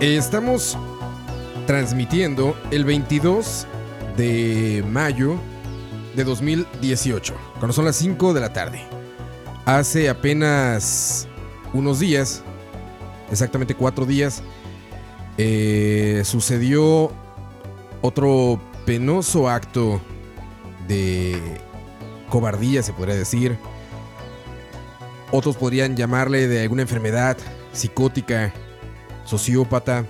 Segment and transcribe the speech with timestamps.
[0.00, 0.78] Estamos
[1.66, 3.66] transmitiendo el 22
[4.16, 5.36] de mayo
[6.16, 8.80] de 2018, cuando son las 5 de la tarde.
[9.66, 11.28] Hace apenas
[11.74, 12.42] unos días,
[13.30, 14.42] exactamente cuatro días,
[15.36, 17.12] eh, sucedió
[18.00, 20.00] otro penoso acto
[20.88, 21.60] de
[22.30, 23.58] cobardía, se podría decir.
[25.30, 27.36] Otros podrían llamarle de alguna enfermedad
[27.74, 28.54] psicótica,
[29.30, 30.04] sociópata.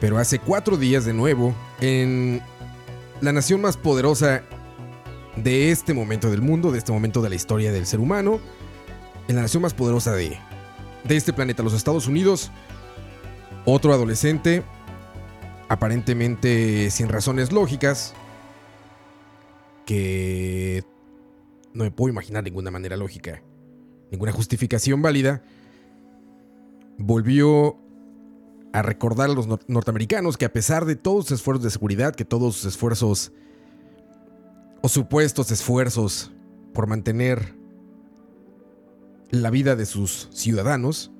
[0.00, 2.40] Pero hace cuatro días de nuevo, en
[3.20, 4.42] la nación más poderosa
[5.36, 8.38] de este momento del mundo, de este momento de la historia del ser humano,
[9.26, 10.38] en la nación más poderosa de,
[11.04, 12.50] de este planeta, los Estados Unidos,
[13.64, 14.62] otro adolescente,
[15.68, 18.14] aparentemente sin razones lógicas,
[19.84, 20.84] que
[21.72, 23.42] no me puedo imaginar ninguna manera lógica,
[24.10, 25.42] ninguna justificación válida,
[26.98, 27.76] volvió
[28.72, 32.14] a recordar a los nor- norteamericanos que a pesar de todos sus esfuerzos de seguridad,
[32.14, 33.32] que todos sus esfuerzos
[34.82, 36.30] o supuestos esfuerzos
[36.74, 37.54] por mantener
[39.30, 41.10] la vida de sus ciudadanos,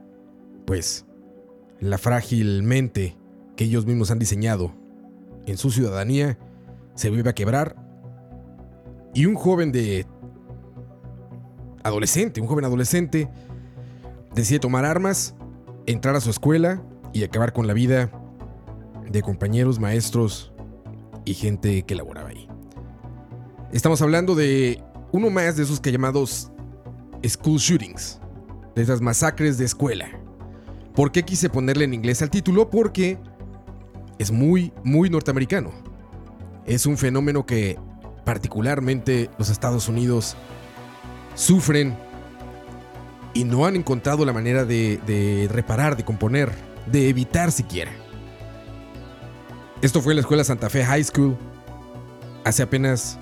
[0.67, 1.07] pues
[1.81, 3.17] la frágil mente
[3.57, 4.73] que ellos mismos han diseñado
[5.47, 6.39] en su ciudadanía
[6.95, 7.77] se vuelve a quebrar.
[9.15, 10.07] Y un joven de
[11.83, 13.29] adolescente, un joven adolescente
[14.35, 15.35] decide tomar armas,
[15.89, 16.83] entrar a su escuela
[17.15, 18.11] y acabar con la vida
[19.11, 20.53] de compañeros, maestros
[21.25, 22.47] y gente que laboraba ahí.
[23.73, 24.83] Estamos hablando de
[25.13, 26.53] uno más de esos que llamados
[27.27, 28.21] school shootings,
[28.75, 30.09] de esas masacres de escuela.
[30.95, 32.69] ¿Por qué quise ponerle en inglés al título?
[32.69, 33.19] Porque
[34.19, 35.71] es muy, muy norteamericano.
[36.67, 37.79] Es un fenómeno que
[38.27, 40.37] particularmente los Estados Unidos
[41.35, 41.97] sufren
[43.35, 46.53] y no han encontrado la manera de, reparar, de componer,
[46.87, 47.93] de evitar siquiera.
[49.83, 51.37] Esto fue en la escuela Santa Fe High School
[52.45, 53.19] hace apenas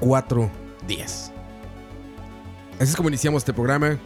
[0.00, 0.50] cuatro
[0.86, 1.32] días.
[2.80, 3.98] Así es como iniciamos este programa.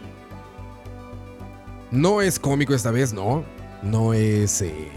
[1.89, 3.45] No es cómico esta vez, no.
[3.81, 4.91] No es eh,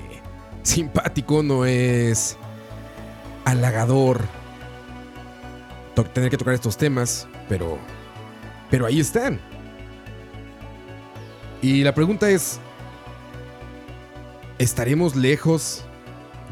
[0.62, 2.36] simpático, no es
[3.44, 4.24] halagador
[6.08, 7.78] tener que tocar estos temas, pero,
[8.70, 9.40] pero ahí están.
[11.62, 12.58] Y la pregunta es,
[14.58, 15.84] ¿estaremos lejos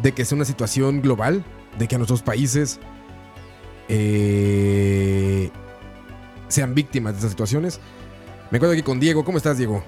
[0.02, 1.42] de que sea una situación global?
[1.78, 2.78] De que nuestros países
[3.88, 5.50] eh,
[6.48, 7.80] sean víctimas de estas situaciones.
[8.50, 9.24] Me encuentro aquí con Diego.
[9.24, 9.82] ¿Cómo estás, Diego?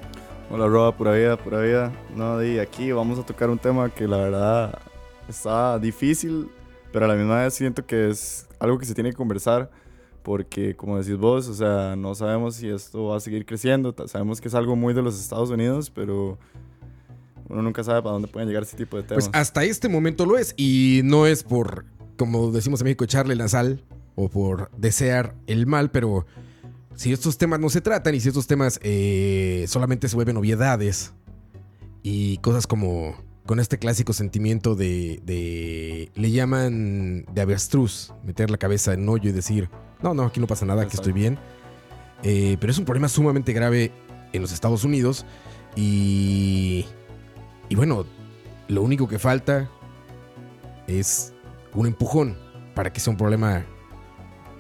[0.51, 1.93] Hola, Roa, pura vida, pura vida.
[2.17, 4.79] No, di, aquí vamos a tocar un tema que la verdad
[5.29, 6.51] está difícil,
[6.93, 9.71] pero a la misma vez siento que es algo que se tiene que conversar,
[10.23, 13.95] porque como decís vos, o sea, no sabemos si esto va a seguir creciendo.
[14.07, 16.39] Sabemos que es algo muy de los Estados Unidos, pero
[17.49, 19.29] uno nunca sabe para dónde pueden llegar este tipo de temas.
[19.29, 20.55] Pues hasta este momento lo es.
[20.57, 21.85] Y no es por,
[22.17, 23.83] como decimos en México, echarle la sal
[24.15, 26.27] o por desear el mal, pero
[26.95, 31.13] si estos temas no se tratan y si estos temas eh, solamente se vuelven obviedades
[32.03, 33.17] y cosas como
[33.51, 39.29] con este clásico sentimiento de, de- le llaman de avestruz, meter la cabeza en hoyo
[39.31, 39.69] y decir,
[40.05, 41.37] no, no, aquí no pasa nada, aquí estoy bien.
[42.23, 43.91] Eh, pero es un problema sumamente grave
[44.33, 45.27] en los Estados Unidos
[45.75, 46.85] y,
[47.69, 48.07] y bueno,
[48.69, 49.69] lo único que falta
[50.87, 51.33] es
[51.75, 52.37] un empujón
[52.77, 53.65] para que sea un problema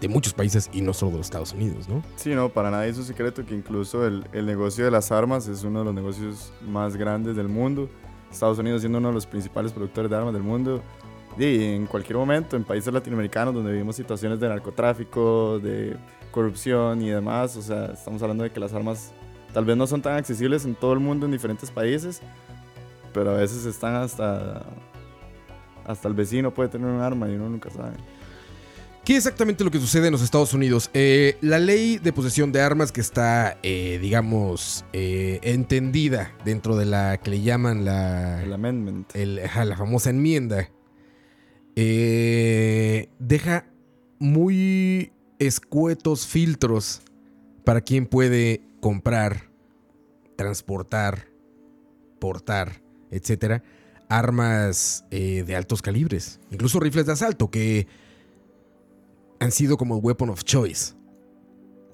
[0.00, 2.02] de muchos países y no solo de los Estados Unidos, ¿no?
[2.16, 5.46] Sí, no, para nadie es un secreto que incluso el, el negocio de las armas
[5.46, 7.88] es uno de los negocios más grandes del mundo.
[8.30, 10.82] Estados Unidos siendo uno de los principales productores de armas del mundo.
[11.38, 15.96] y en cualquier momento en países latinoamericanos donde vivimos situaciones de narcotráfico, de
[16.30, 19.12] corrupción y demás, o sea, estamos hablando de que las armas
[19.52, 22.20] tal vez no son tan accesibles en todo el mundo en diferentes países,
[23.12, 24.66] pero a veces están hasta
[25.84, 27.94] hasta el vecino puede tener un arma y uno nunca sabe.
[29.04, 30.90] ¿Qué es exactamente lo que sucede en los Estados Unidos?
[30.92, 36.84] Eh, la ley de posesión de armas que está, eh, digamos, eh, entendida dentro de
[36.84, 38.42] la que le llaman la...
[38.42, 39.10] El amendment.
[39.16, 40.70] el- ajá, la famosa enmienda,
[41.76, 43.66] eh, deja
[44.18, 47.00] muy escuetos filtros
[47.64, 49.48] para quien puede comprar,
[50.36, 51.26] transportar,
[52.20, 53.62] portar, etcétera,
[54.10, 57.86] armas de altos calibres, incluso rifles de asalto que
[59.40, 60.94] han sido como weapon of choice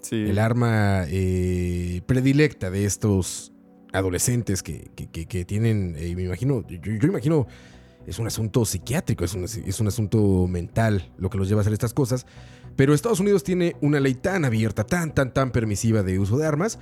[0.02, 0.16] Sí.
[0.16, 3.52] el arma eh, predilecta de estos
[3.92, 7.46] adolescentes que, que- que- que tienen, eh, me imagino, yo, yo imagino,
[8.06, 11.62] es un asunto psiquiátrico, es un, es un asunto mental lo que los lleva a
[11.62, 12.24] hacer estas cosas,
[12.76, 16.46] pero Estados Unidos tiene una ley tan abierta, tan, tan, tan permisiva de uso de
[16.46, 16.78] armas,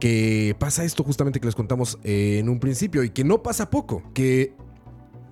[0.00, 3.70] que pasa esto justamente que les contamos eh, en un principio y que no pasa
[3.70, 4.52] poco, que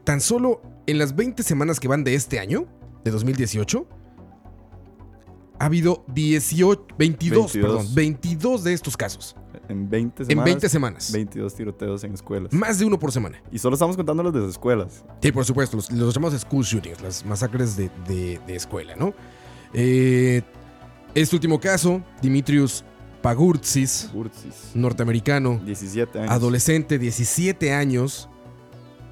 [0.04, 2.66] tan solo en las 20 semanas que van de este año,
[3.04, 3.88] de 2018,
[5.62, 7.52] ha habido 18, 22, 22.
[7.52, 9.36] perdón, 22 de estos casos.
[9.68, 10.44] En 20 En semanas.
[10.44, 11.12] 20 semanas.
[11.12, 12.52] 22 tiroteos en escuelas.
[12.52, 13.40] Más de uno por semana.
[13.52, 15.04] Y solo estamos contando los de las escuelas.
[15.22, 19.14] Sí, por supuesto, los, los llamamos school shootings, las masacres de, de- de escuela, ¿no?
[19.72, 20.42] Eh,
[21.14, 22.84] este último caso, Dimitrius
[23.22, 24.72] Pagurtsis, Ursis.
[24.74, 26.30] norteamericano, 17 años.
[26.32, 28.28] adolescente, 17 años,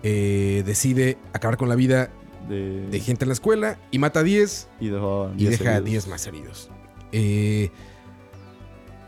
[0.02, 2.10] eh, decide acabar con la vida
[2.48, 5.50] de, de gente en la escuela y mata a 10 y dejó a y 10
[5.58, 5.90] deja a heridos.
[5.90, 6.70] 10 más heridos.
[7.12, 7.70] Eh,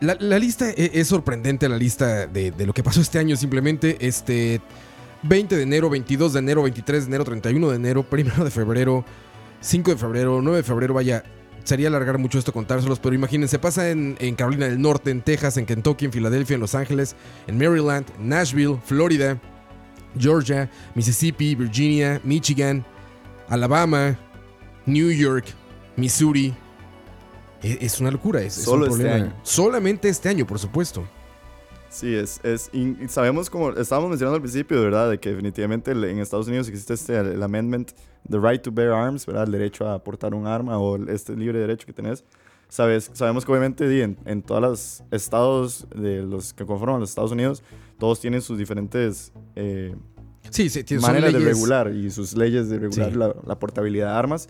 [0.01, 3.37] la, la lista e- es, sorprendente, la lista de, de lo que pasó este año.
[3.37, 4.61] Simplemente, este
[5.23, 9.05] 20 de enero, 22 de enero, 23 de enero, 31 de enero, 1 de febrero,
[9.61, 10.95] 5 de febrero, 9 de febrero.
[10.95, 11.23] Vaya,
[11.63, 15.57] sería alargar mucho esto contárselos, pero imagínense, pasa en, en Carolina del Norte, en Texas,
[15.57, 17.15] en Kentucky, en Filadelfia, en Los Ángeles,
[17.47, 19.41] en Maryland, Nashville, Florida,
[20.19, 22.85] Georgia, Mississippi, Virginia, Michigan,
[23.53, 24.19] Alabama,
[24.87, 25.45] New York,
[25.97, 26.55] Missouri.
[27.63, 29.25] E- Es una locura, es, es Solo este problema.
[29.27, 29.35] año.
[29.43, 31.05] Solamente este año, por supuesto.
[31.91, 32.71] Sí, es, es
[33.09, 37.15] sabemos como estábamos mencionando al principio, verdad, de que definitivamente en Estados Unidos existe este
[37.19, 37.91] el amendment,
[38.31, 39.45] the right to bear arms, ¿verdad?
[39.45, 42.25] El derecho a portar un arma o este libre derecho que tenés.
[42.69, 47.63] Sabes, sabemos que obviamente en todos los estados de los que conforman los Estados Unidos,
[47.99, 49.95] todos tienen sus diferentes eh,
[50.51, 53.17] Sí, sí, son maneras de regular y sus leyes de regular Sí.
[53.19, 54.49] la, la portabilidad de armas.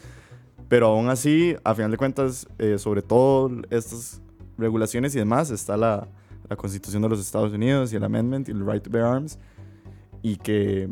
[0.69, 4.21] Pero aún así, a final de cuentas, eh, sobre todo estas
[4.57, 6.09] regulaciones y demás, está la,
[6.49, 9.39] la Constitución de los Estados Unidos y el Amendment y el Right to Bear Arms.
[10.23, 10.89] Y que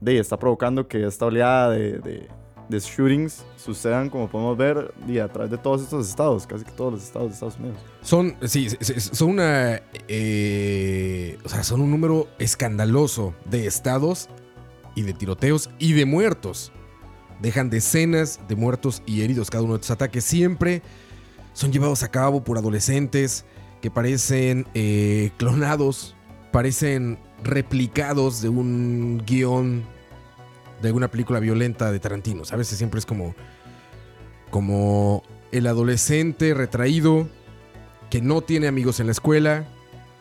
[0.00, 2.28] de, está provocando que esta oleada de, de,
[2.68, 6.72] de shootings sucedan, como podemos ver, di, a través de todos estos estados, casi que
[6.72, 7.78] todos los estados de Estados Unidos.
[8.02, 8.68] Son, sí,
[8.98, 9.80] son una.
[10.06, 14.28] eh, o sea, son un número escandaloso de estados
[14.94, 16.72] y de tiroteos y de muertos.
[17.40, 20.24] Dejan decenas de muertos y heridos cada uno de estos ataques.
[20.24, 20.82] Siempre
[21.52, 23.44] son llevados a cabo por adolescentes
[23.80, 26.14] que parecen eh, clonados,
[26.52, 29.84] parecen replicados de un guion
[30.80, 32.44] de alguna película violenta de Tarantino.
[32.44, 32.68] ¿Sabes?
[32.68, 33.34] Siempre es como.
[34.50, 37.28] Como el adolescente retraído
[38.10, 39.64] que no tiene amigos en la escuela,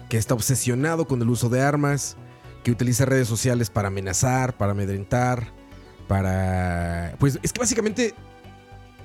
[0.10, 2.18] que está obsesionado con el uso de armas,
[2.64, 5.48] que utiliza redes sociales para amenazar, para amedrentar,
[6.08, 7.16] para...
[7.20, 8.14] Pues es que básicamente...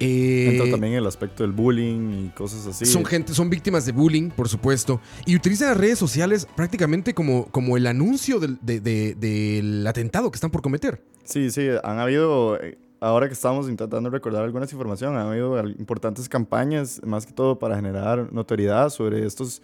[0.00, 2.86] eh, Entra también el aspecto del bullying y cosas así.
[2.86, 7.46] son gente, son víctimas de bullying, por supuesto, y utilizan las redes sociales prácticamente como,
[7.46, 11.02] como el anuncio del, de- de- del atentado que están por cometer.
[11.24, 16.28] Sí, sí, han habido, eh, ahora que estamos intentando recordar algunas información, han habido importantes
[16.28, 19.62] campañas, más que todo para generar notoriedad sobre estos,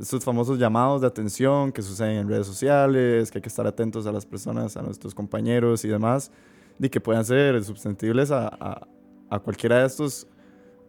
[0.00, 4.06] estos famosos llamados de atención que suceden en redes sociales, que hay que estar atentos
[4.06, 6.30] a las personas, a nuestros compañeros y demás,
[6.80, 8.88] y que puedan ser susceptibles a, a-
[9.30, 10.26] a cualquiera de estos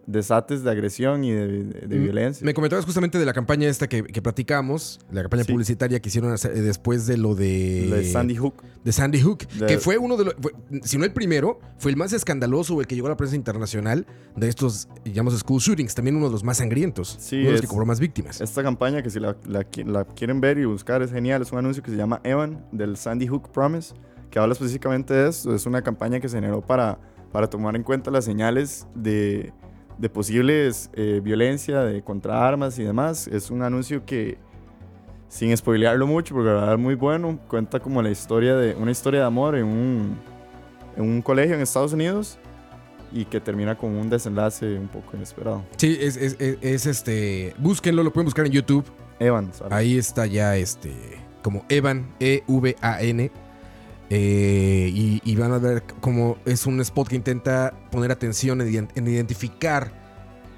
[0.07, 2.45] desates de agresión y de, de- de Mm, violencia.
[2.45, 5.51] Me comentabas justamente de la campaña esta que, que platicamos, la campaña Sí.
[5.51, 7.87] publicitaria que hicieron después de lo de...
[7.89, 8.61] De Sandy Hook.
[8.83, 11.89] de Sandy Hook, De- que fue uno de los, fue- si no el primero, fue
[11.91, 15.95] el más escandaloso el que llegó a la prensa internacional de estos, llamamos school shootings,
[15.95, 18.41] también uno de los más sangrientos, Sí, uno de los es- que cobró más víctimas.
[18.41, 21.41] Esta campaña, que si la, la qui- la quieren ver y buscar, es genial.
[21.41, 23.95] Es un anuncio que se llama Evan, del Sandy Hook Promise,
[24.29, 25.55] que habla específicamente de esto.
[25.55, 26.99] Es una campaña que se generó para,
[27.31, 29.51] para tomar en cuenta las señales de,
[29.97, 33.27] de posibles eh, violencia de, contra armas y demás.
[33.27, 34.37] Es un anuncio que,
[35.29, 38.91] sin spoilearlo mucho, porque la verdad es muy bueno, cuenta como la historia de una
[38.91, 40.17] historia de amor en un,
[40.97, 42.37] en un colegio en Estados Unidos
[43.11, 45.63] y que termina con un desenlace un poco inesperado.
[45.77, 47.53] Sí, es, es- es- es, este.
[47.57, 48.83] Búsquenlo, lo pueden buscar en YouTube.
[49.19, 49.71] Evan, ¿sabes?
[49.73, 50.91] Ahí está ya este.
[51.41, 53.31] Como Evan, E-V-A-N.
[54.09, 58.91] Eh, y, van a ver como es un spot que intenta poner atención en, ident-
[58.95, 60.05] en identificar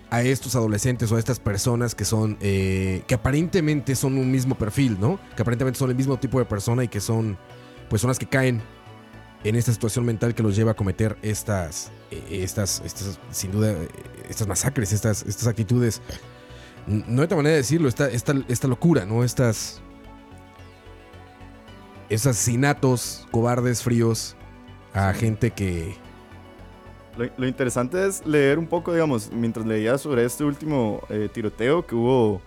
[0.10, 2.38] a estos adolescentes o a estas personas que son.
[2.42, 5.20] eh, que aparentemente son un mismo perfil, ¿no?
[5.36, 7.38] Que aparentemente son el mismo tipo de persona y que son.
[7.90, 8.62] Pues son las que caen
[9.44, 11.92] en esta situación mental que los lleva a cometer estas.
[12.12, 12.82] eh, estas.
[12.86, 13.76] estas sin duda.
[14.30, 16.02] estas masacres, estas, estas actitudes.
[16.86, 19.24] No hay otra manera de decirlo, esta, esta, esta locura, ¿no?
[19.26, 19.82] Estas.
[22.10, 24.36] Esos asesinatos cobardes, fríos,
[24.94, 25.96] a gente que.
[27.18, 31.86] Lo, lo interesante es leer un poco, digamos, mientras leía sobre este último eh, tiroteo
[31.86, 32.42] que hubo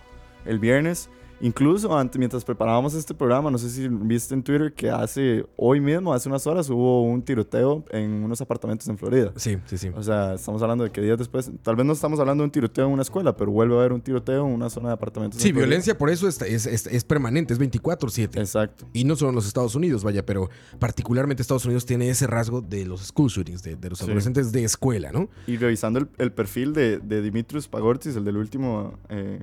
[0.44, 1.10] el viernes.
[1.40, 5.80] Incluso antes, mientras preparábamos este programa, no sé si viste en Twitter que hace, hoy
[5.80, 9.32] mismo, hace unas horas, hubo un tiroteo en unos apartamentos en Florida.
[9.36, 9.88] Sí, sí, sí.
[9.96, 12.50] O sea, estamos hablando de que días después, tal vez no estamos hablando de un
[12.50, 15.38] tiroteo en una escuela, pero vuelve a haber un tiroteo en una zona de apartamentos.
[15.40, 18.38] en Sí, violencia por eso es, es, es- es permanente, es 24-7.
[18.38, 18.86] Exacto.
[18.92, 22.60] Y no solo en los Estados Unidos, vaya, pero particularmente Estados Unidos tiene ese rasgo
[22.60, 24.04] de los school shootings, de, de los Sí.
[24.04, 25.28] adolescentes de escuela, ¿no?
[25.46, 29.40] Y revisando el, el perfil de, de Dimitrios Pagortis, el del último, eh,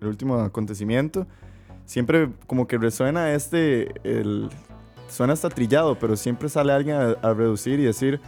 [0.00, 1.26] el último acontecimiento,
[1.84, 4.48] siempre como que resuena este, el,
[5.08, 8.20] suena hasta trillado, pero siempre sale alguien a, a reducir y decir,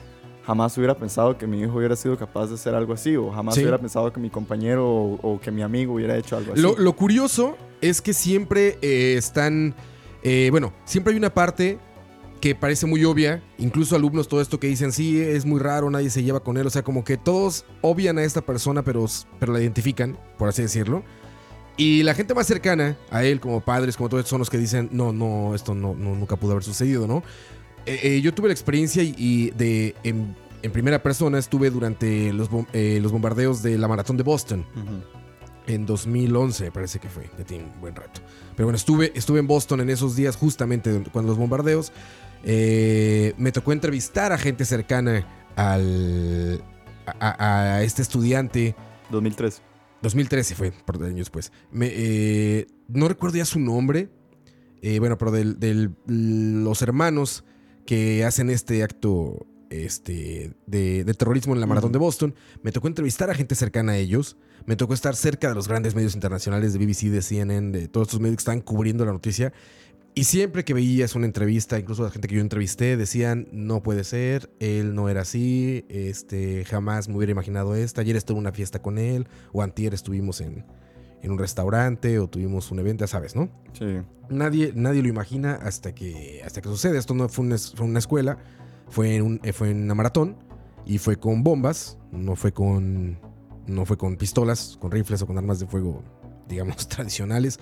[0.46, 3.54] jamás hubiera pensado que mi hijo hubiera sido capaz de hacer algo así, o jamás
[3.54, 3.60] Sí.
[3.60, 6.62] hubiera pensado que mi compañero o, o que mi amigo hubiera hecho algo así.
[6.62, 9.74] Lo, lo curioso es que siempre eh, están,
[10.22, 11.78] eh, bueno, siempre hay una parte
[12.40, 16.08] que parece muy obvia, incluso alumnos todo esto que dicen, sí, es muy raro, nadie
[16.08, 19.04] se lleva con él, o sea, como que todos obvian a esta persona, pero,
[19.40, 21.02] pero la identifican, por así decirlo.
[21.78, 24.88] Y la gente más cercana a él, como padres, como todos, son los que dicen,
[24.92, 27.22] no, no, esto no, no- nunca pudo haber sucedido, ¿no?
[27.86, 32.32] Eh, eh, yo tuve la experiencia y, y de, en, en primera persona estuve durante
[32.34, 35.02] los, bom- eh, los bombardeos de la maratón de Boston Ujú.
[35.72, 38.20] en 2011, me parece que fue, ya tiene un buen rato.
[38.56, 41.92] Pero bueno, estuve, estuve en Boston en esos días, justamente cuando los bombardeos.
[42.44, 46.60] Eh, me tocó entrevistar a gente cercana al,
[47.20, 48.74] a- a este estudiante.
[49.10, 49.62] 2003.
[50.02, 51.52] 2013 fue, por años después.
[51.70, 54.10] Me, eh, no recuerdo ya su nombre.
[54.82, 57.44] eh, bueno, pero de los hermanos
[57.84, 62.34] que hacen este acto este, de, de terrorismo en la maratón de Boston.
[62.62, 64.36] Me tocó entrevistar a gente cercana a ellos.
[64.66, 68.08] Me tocó estar cerca de los grandes medios internacionales de BBC, de CNN, de todos
[68.08, 69.52] estos medios que están cubriendo la noticia.
[70.14, 74.02] Y siempre que veías una entrevista, incluso la gente que yo entrevisté, decían, no puede
[74.02, 78.00] ser, él no era así, este, jamás me hubiera imaginado esto.
[78.00, 80.64] Ayer estuve en una fiesta con él, o antier estuvimos en,
[81.22, 83.48] en un restaurante, o tuvimos un evento, ya sabes, ¿no?
[83.74, 84.00] Sí.
[84.28, 86.98] Nadie, nadie lo imagina hasta que, hasta que sucede.
[86.98, 88.38] Esto no fue una, fue una escuela,
[88.88, 90.36] fue en, un, eh, fue en una maratón,
[90.84, 93.20] y fue con bombas, no fue con,
[93.66, 96.02] no fue con pistolas, con rifles o con armas de fuego,
[96.48, 97.60] digamos, tradicionales.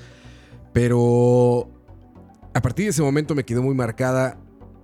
[0.73, 1.71] Pero
[2.57, 4.39] a partir de ese momento me quedó muy marcada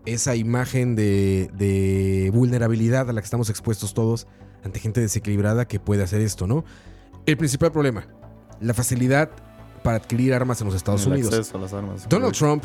[0.05, 4.27] esa imagen de, de vulnerabilidad a la que estamos expuestos todos
[4.63, 6.67] ante gente desequilibrada que puede hacer esto, ¿no?
[7.25, 8.07] El principal problema,
[8.61, 9.31] la facilidad
[9.83, 11.33] para adquirir armas en los Estados El Unidos.
[11.33, 12.07] acceso a las armas.
[12.11, 12.63] Donald Trump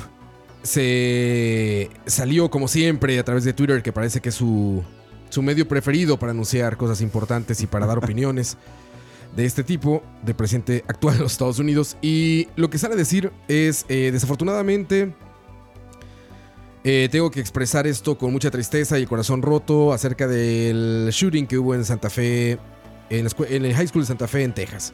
[0.62, 4.84] se salió como siempre a través de Twitter, que parece que es su,
[5.30, 8.58] su medio preferido para anunciar cosas importantes y para dar opiniones
[9.38, 11.96] de este tipo, del presidente actual de los Estados Unidos.
[12.02, 15.14] Y lo que sale a decir es, eh, desafortunadamente,
[16.84, 21.46] eh, tengo que expresar esto con mucha tristeza y el corazón roto acerca del shooting
[21.46, 22.58] que hubo en Santa Fe,
[23.12, 24.92] en, en el High School de Santa Fe, en Texas.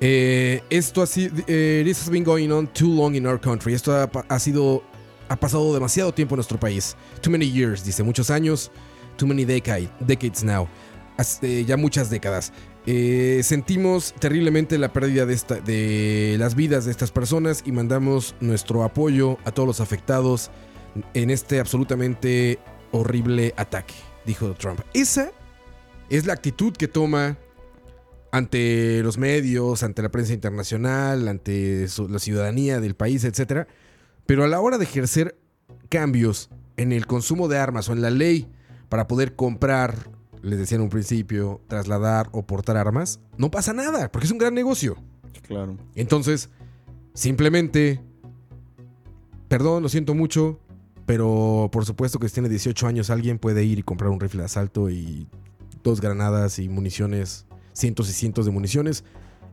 [0.00, 1.34] Eh, esto ha sido.
[1.44, 3.74] this has been going on too long in our country.
[3.74, 4.82] Esto ha, sido.
[5.28, 6.96] Ha pasado demasiado tiempo en nuestro país.
[7.20, 8.70] Too many years, dice, muchos años.
[9.18, 10.66] Too many decade, decades now.
[11.42, 12.52] Ya muchas décadas.
[12.90, 18.34] Eh, sentimos terriblemente la pérdida de, esta, de las vidas de estas personas y mandamos
[18.40, 20.50] nuestro apoyo a todos los afectados
[21.12, 22.58] en este absolutamente
[22.90, 23.92] horrible ataque,
[24.24, 24.80] dijo Trump.
[24.94, 25.32] Esa
[26.08, 27.36] es la actitud que toma
[28.32, 33.68] ante los medios, ante la prensa internacional, ante la ciudadanía del país, etc.
[34.24, 35.36] Pero a la hora de ejercer
[35.90, 38.48] cambios en el consumo de armas o en la ley
[38.88, 40.08] para poder comprar,
[40.42, 44.38] les decía en un principio, trasladar o portar armas, no pasa nada, porque es un
[44.38, 44.96] gran negocio.
[45.42, 45.76] Claro.
[45.94, 46.50] Entonces,
[47.14, 48.00] simplemente,
[49.48, 50.60] perdón, lo siento mucho,
[51.06, 54.40] pero por supuesto que si tiene 18 años alguien puede ir y comprar un rifle
[54.40, 55.26] de asalto y
[55.82, 59.04] dos granadas y municiones, cientos y cientos de municiones,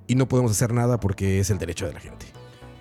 [0.08, 2.26] y no podemos hacer nada porque es el derecho de la gente.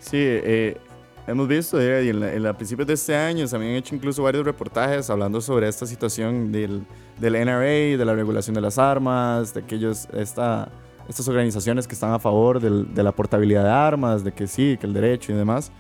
[0.00, 0.76] Sí, eh,
[1.26, 3.94] hemos visto, eh, y en, la- en la principios de este año se habían hecho
[3.94, 6.82] incluso varios reportajes hablando sobre esta situación del,
[7.18, 10.68] del NRA, de la regulación de las armas, de aquellos, esta,
[11.08, 14.76] estas organizaciones que están a favor del- de la portabilidad de armas, de que sí,
[14.80, 15.72] que el derecho y demás.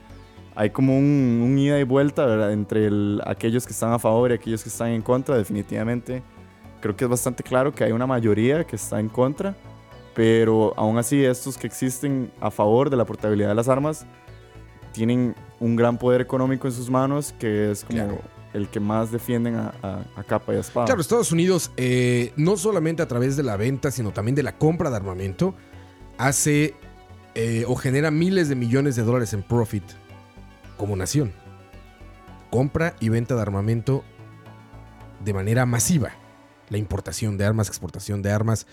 [0.56, 2.52] Hay como un, un ida y vuelta ¿verdad?
[2.52, 6.22] entre el- aquellos que están a favor y aquellos que están en contra, definitivamente.
[6.80, 9.56] Creo que es bastante claro que hay una mayoría que está en contra,
[10.14, 14.06] pero aún así estos que existen a favor de la portabilidad de las armas
[14.94, 18.20] tienen un gran poder económico en sus manos que es como Claro.
[18.54, 20.86] el que más defienden a, a- a capa y a espada.
[20.86, 24.56] Claro, Estados Unidos, eh, no solamente a través de la venta, sino también de la
[24.56, 25.54] compra de armamento,
[26.16, 26.74] hace
[27.34, 29.82] eh, o genera miles de millones de dólares en profit
[30.76, 31.32] como nación.
[32.50, 34.04] Compra y venta de armamento
[35.24, 36.12] de manera masiva.
[36.68, 38.66] La importación de armas, exportación de armas.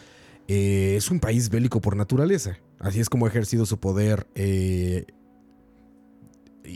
[0.48, 2.58] eh, es un país bélico por naturaleza.
[2.80, 5.06] Así es como ha ejercido su poder eh,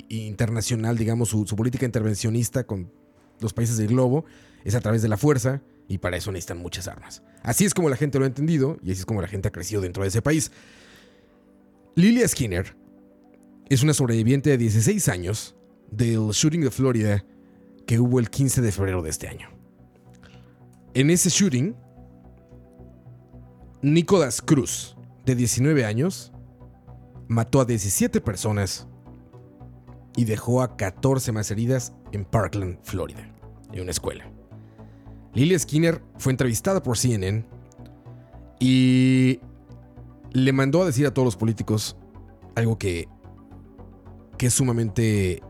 [0.10, 2.92] internacional, digamos, su, política intervencionista con
[3.40, 4.26] los países del globo
[4.64, 7.22] es a través de la fuerza y para eso necesitan muchas armas.
[7.44, 9.52] Así es como la gente lo ha entendido y así es como la gente ha
[9.52, 10.52] crecido dentro de ese país.
[11.96, 12.76] Lilia Skinner
[13.70, 15.56] es una sobreviviente de 16 años
[15.92, 17.26] del shooting de Florida
[17.86, 19.50] que hubo el 15 de febrero de este año.
[20.94, 21.76] En ese shooting,
[23.82, 26.32] Nicolás Cruz, de 19 años,
[27.28, 28.88] mató a 17 personas
[30.16, 33.28] y dejó a 14 más heridas en Parkland, Florida,
[33.72, 34.26] en una escuela.
[35.34, 37.46] Lilia Skinner fue entrevistada por CNN
[38.60, 39.40] y
[40.32, 41.98] le mandó a decir a todos los políticos
[42.56, 43.08] algo que,
[44.38, 45.42] que es sumamente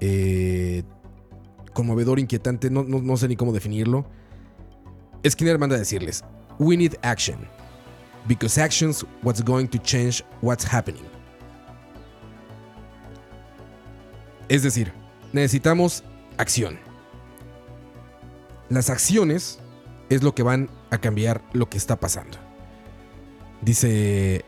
[0.00, 0.82] eh,
[1.72, 4.06] conmovedor, inquietante, no, no- no sé ni cómo definirlo.
[5.28, 6.24] Skinner manda a decirles,
[6.58, 7.36] we need action,
[8.28, 11.02] because action's what's going to change what's happening.
[14.48, 14.92] Es decir,
[15.32, 16.04] necesitamos
[16.38, 16.78] acción.
[18.68, 19.58] Las acciones
[20.08, 22.38] es lo que van a cambiar lo que está pasando.
[23.62, 24.44] Dice,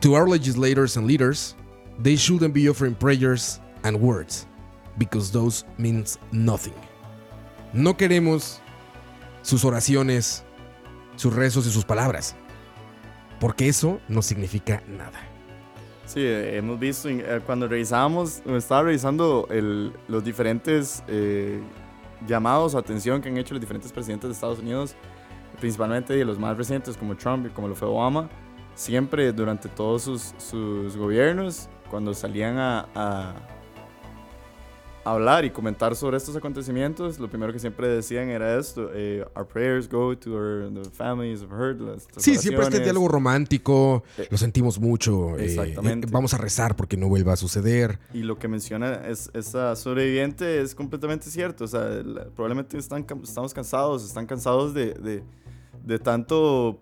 [0.00, 1.54] to our legislators and leaders,
[2.02, 4.46] they shouldn't be offering prayers and words,
[4.98, 6.74] because those means nothing.
[7.72, 8.60] No queremos
[9.42, 10.42] sus oraciones,
[11.16, 12.34] sus rezos y sus palabras,
[13.40, 15.31] porque eso no significa nada.
[16.06, 19.48] Sí, eh, hemos visto eh, cuando revisábamos, estaba revisando
[20.08, 21.60] los diferentes eh,
[22.26, 24.94] llamados a atención que han hecho los diferentes presidentes de Estados Unidos,
[25.60, 28.28] principalmente de los más recientes como Trump y como lo fue Obama,
[28.74, 33.34] siempre durante todos sus, sus gobiernos, cuando salían a
[35.04, 39.46] hablar y comentar sobre estos acontecimientos, lo primero que siempre decían era esto, eh, our
[39.46, 41.80] prayers go to our, the families of hurt.
[42.18, 42.82] Sí, siempre este oraciones".
[42.84, 45.36] diálogo romántico, Eh, lo sentimos mucho.
[45.38, 46.06] eh, exactamente.
[46.06, 47.98] eh, vamos a rezar porque no vuelva a suceder.
[48.14, 51.64] Y lo que menciona es, esa sobreviviente es completamente cierto.
[51.64, 55.22] O sea, la- probablemente están, estamos cansados, están cansados de, de,
[55.84, 56.78] de tanto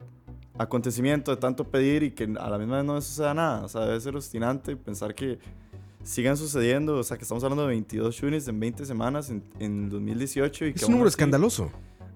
[0.58, 3.64] acontecimiento, de tanto pedir y que a la misma vez no suceda nada.
[3.64, 5.38] O sea, debe ser obstinante pensar que
[6.02, 6.96] sigan sucediendo.
[6.98, 10.72] O sea, que estamos hablando de 22 shootings en 20 semanas en, en 2018 y
[10.72, 11.70] que Es un número así escandaloso.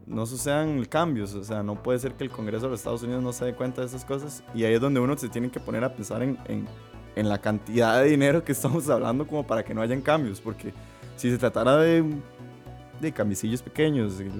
[0.06, 1.34] no sucedan cambios.
[1.34, 3.54] O sea, no puede ser que el Congreso de los Estados Unidos no se dé
[3.54, 4.42] cuenta de esas cosas.
[4.54, 6.66] Y ahí es donde uno se tiene que poner a pensar en, en,
[7.16, 10.40] en la cantidad de dinero que estamos hablando como para que no hayan cambios.
[10.40, 10.72] Porque
[11.16, 12.04] si se tratara de,
[13.00, 14.30] de camisillos pequeños, de,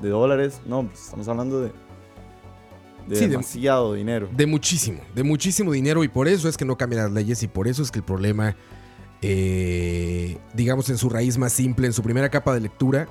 [0.00, 1.72] de dólares, no, pues estamos hablando de,
[3.08, 4.28] de Sí, de- demasiado dinero.
[4.36, 7.48] De muchísimo, de muchísimo dinero y por eso es que no cambian las leyes y
[7.48, 8.54] por eso es que el problema,
[9.22, 13.08] eh, digamos en su raíz más simple, en su primera capa de lectura,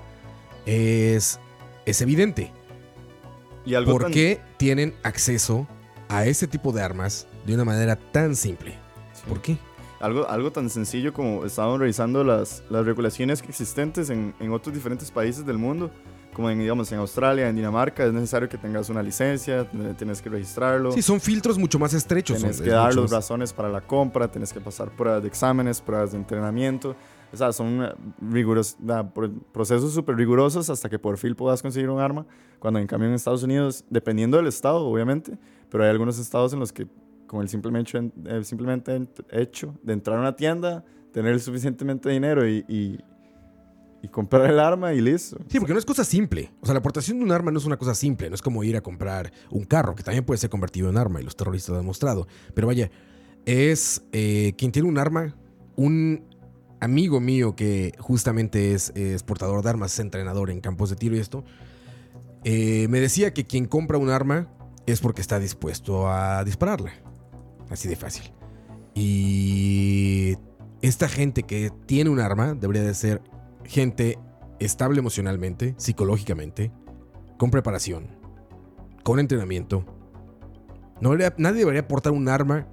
[0.65, 1.39] es,
[1.85, 2.51] es evidente.
[3.65, 5.67] Y algo ¿Por tan- qué tienen acceso
[6.09, 8.71] a ese tipo de armas de una manera tan simple?
[9.13, 9.23] Sí.
[9.27, 9.57] ¿Por qué?
[9.99, 15.09] Algo, algo tan sencillo como estábamos revisando las, las regulaciones existentes en, en otros diferentes
[15.11, 15.89] países del mundo,
[16.37, 20.21] como en, digamos, en Australia, en Dinamarca, es necesario que tengas una licencia, ten- tienes
[20.21, 22.37] que registrarlo, Sí, son filtros mucho más estrechos.
[22.37, 26.11] tienes que dar las razones para la compra, tienes que pasar pruebas de exámenes, pruebas
[26.11, 26.95] de entrenamiento.
[27.33, 27.89] O sea, son eh,
[28.21, 28.77] riguros,
[29.51, 32.25] procesos súper rigurosos hasta que por fin puedas conseguir un arma.
[32.59, 35.37] Cuando en cambio en Estados Unidos, dependiendo del estado, obviamente,
[35.69, 36.87] pero hay algunos estados en los que
[37.27, 38.11] con el simplemente,
[38.43, 42.99] simplemente ent- hecho de entrar a una tienda, tener suficientemente dinero y, y,
[44.01, 45.37] y comprar el arma y listo.
[45.47, 46.51] Sí, porque no es cosa simple.
[46.61, 48.29] O sea, la aportación de un arma no es una cosa simple.
[48.29, 51.19] No es como ir a comprar un carro, que también puede ser convertido en arma
[51.19, 52.27] y los terroristas lo han demostrado.
[52.53, 52.91] Pero vaya,
[53.45, 55.35] es eh, quien tiene un arma,
[55.75, 56.25] un
[56.79, 61.15] amigo mío que justamente es, es portador de armas, es entrenador en campos de tiro
[61.15, 61.43] y esto,
[62.43, 64.47] eh, me decía que quien compra un arma
[64.85, 66.93] es porque está dispuesto a dispararla.
[67.69, 68.31] Así de fácil.
[68.95, 70.37] Y
[70.81, 73.21] esta gente que tiene un arma debería de ser
[73.67, 74.17] gente
[74.59, 76.71] estable emocionalmente, psicológicamente,
[77.37, 78.07] con preparación,
[79.03, 79.85] con entrenamiento.
[81.01, 82.67] Nadie debería portar un arma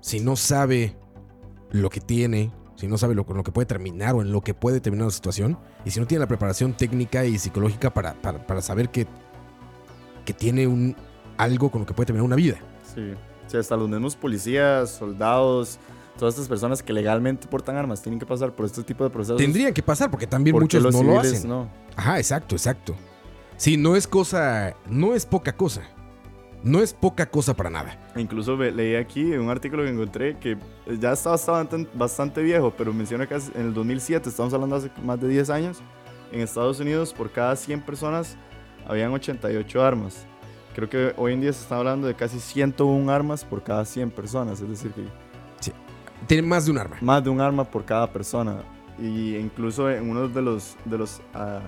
[0.00, 0.96] si no sabe
[1.70, 4.40] lo que tiene, si no sabe lo, con lo que puede terminar o en lo
[4.40, 8.14] que puede terminar una situación, y si no tiene la preparación técnica y psicológica para,
[8.14, 9.06] para- para saber que,
[10.24, 10.96] que tiene un,
[11.36, 12.56] algo con lo que puede terminar una vida.
[12.94, 13.12] Sí.
[13.46, 15.78] Sí, hasta los mismos policías, soldados,
[16.22, 19.38] todas estas personas que legalmente portan armas tienen que pasar por este tipo de procesos.
[19.38, 21.48] Tendrían que pasar porque también ¿Por qué muchos los no lo hacen.
[21.48, 21.68] no?
[21.96, 22.94] Ajá, exacto, exacto.
[23.56, 25.82] Sí, no es cosa, no es poca cosa.
[26.62, 27.98] No es poca cosa para nada.
[28.14, 30.56] Incluso leí aquí un artículo que encontré que
[31.00, 35.20] ya está bastante, bastante viejo, pero menciona que en el 2007, estamos hablando hace más
[35.20, 35.78] de 10 años,
[36.30, 38.36] en Estados Unidos por cada 100 personas
[38.86, 40.24] habían 88 armas.
[40.72, 44.12] Creo que hoy en día se está hablando de casi 101 armas por cada 100
[44.12, 45.02] personas, es decir, que
[46.26, 46.96] Tiene más de un arma.
[47.00, 48.62] más de un arma por cada persona.
[48.98, 51.60] Y incluso en uno de los, de los ah,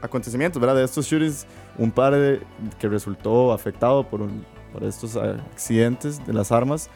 [0.00, 0.76] acontecimientos, ¿verdad?
[0.76, 1.46] De estos shootings,
[1.78, 2.40] un padre
[2.78, 6.90] que resultó afectado por, un- por estos ah, accidentes de las armas,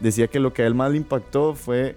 [0.00, 1.96] decía que lo que a él más le impactó fue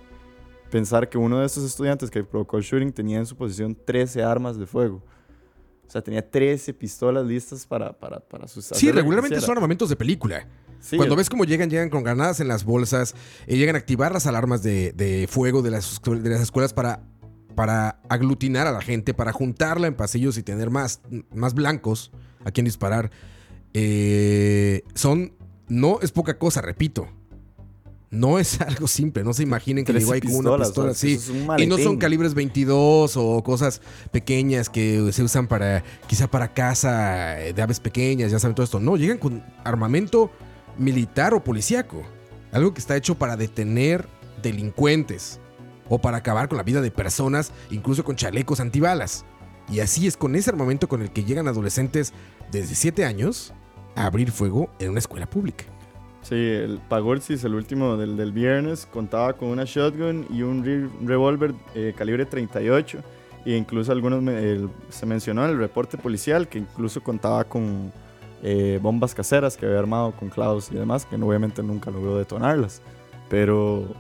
[0.71, 4.23] pensar que uno de estos estudiantes que provocó el shooting tenía en su posesión 13
[4.23, 5.01] armas de fuego.
[5.87, 8.65] O sea, tenía 13 pistolas listas para, para, para sus...
[8.65, 10.45] Sí, regularmente son armamentos de película.
[10.85, 13.15] Sí, Cuando ves cómo llegan, llegan con granadas en las bolsas,
[13.47, 17.01] y llegan a activar las alarmas de, de fuego de las, de las escuelas para,
[17.55, 21.01] para aglutinar a la gente, para juntarla en pasillos y tener más,
[21.33, 22.11] más blancos
[22.43, 23.09] a quien disparar.
[23.73, 25.33] Eh, son,
[25.67, 27.07] no es poca cosa, repito.
[28.11, 31.19] No es algo simple, no se imaginen que 13 llegó ahí con una pistola así.
[31.31, 36.53] un Y no son calibres 22 o cosas pequeñas que se usan para, quizá para
[36.53, 38.79] caza eh, de aves pequeñas, ya saben todo esto.
[38.79, 40.29] No, llegan con armamento
[40.77, 42.03] militar o policíaco.
[42.51, 44.05] Algo que está hecho para detener
[44.41, 45.39] delincuentes
[45.89, 49.25] o para acabar con la vida de personas, incluso con chalecos antibalas.
[49.69, 52.13] Y así es con ese armamento con el que llegan adolescentes
[52.51, 53.53] desde 7 años
[53.95, 55.65] a abrir fuego en una escuela pública.
[56.21, 60.89] Sí, el Pagorsis, el último del, del viernes, contaba con una shotgun y un re-
[61.05, 62.99] revólver eh, calibre 38.
[63.45, 64.23] E incluso algunos
[64.89, 67.91] se mencionó en el reporte policial que incluso contaba con
[68.47, 72.15] eh, bombas caseras que había armado con clavos y demás, que no- obviamente nunca logró
[72.17, 72.81] detonarlas.
[73.27, 73.95] Pero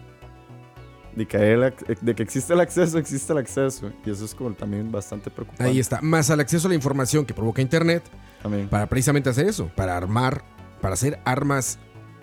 [1.15, 3.91] de que, hay el ac- de que existe el acceso, existe el acceso.
[4.05, 5.63] Y eso es como también bastante preocupante.
[5.63, 5.99] Ahí está.
[6.01, 8.03] Más al acceso a la información que provoca Internet,
[8.43, 8.69] También.
[8.69, 10.43] para precisamente hacer eso, para armar,
[10.81, 11.79] para hacer armas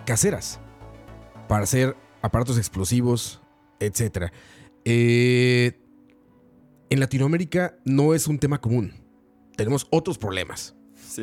[0.07, 0.61] caseras,
[1.49, 3.41] para hacer aparatos explosivos,
[3.81, 4.31] etc.
[4.85, 5.81] Eh,
[6.91, 8.93] en Latinoamérica no es un tema común.
[9.57, 10.77] Tenemos otros problemas,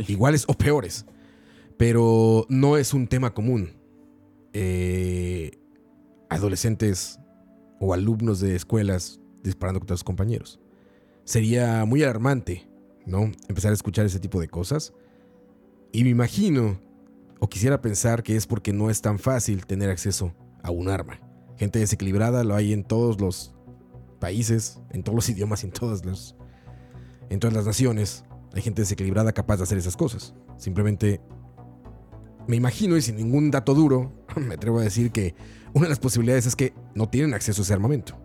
[0.07, 1.05] Iguales o peores,
[1.77, 3.73] pero no es un tema común.
[4.53, 5.51] Eh,
[6.29, 7.19] adolescentes
[7.79, 10.59] o alumnos de escuelas disparando contra sus compañeros.
[11.23, 12.67] Sería muy alarmante,
[13.05, 13.31] ¿no?
[13.47, 14.93] Empezar a escuchar ese tipo de cosas.
[15.91, 16.79] Y me imagino,
[17.39, 21.19] o quisiera pensar que es porque no es tan fácil tener acceso a un arma.
[21.57, 23.53] Gente desequilibrada lo hay en todos los
[24.19, 26.35] países, en todos los idiomas, en todas las,
[27.29, 28.23] en todas las naciones.
[28.53, 30.33] Hay gente desequilibrada capaz de hacer esas cosas.
[30.57, 31.21] Simplemente
[32.47, 35.35] me imagino y sin ningún dato duro, me atrevo a decir que
[35.73, 38.17] una de las posibilidades es que no tienen acceso a ese armamento.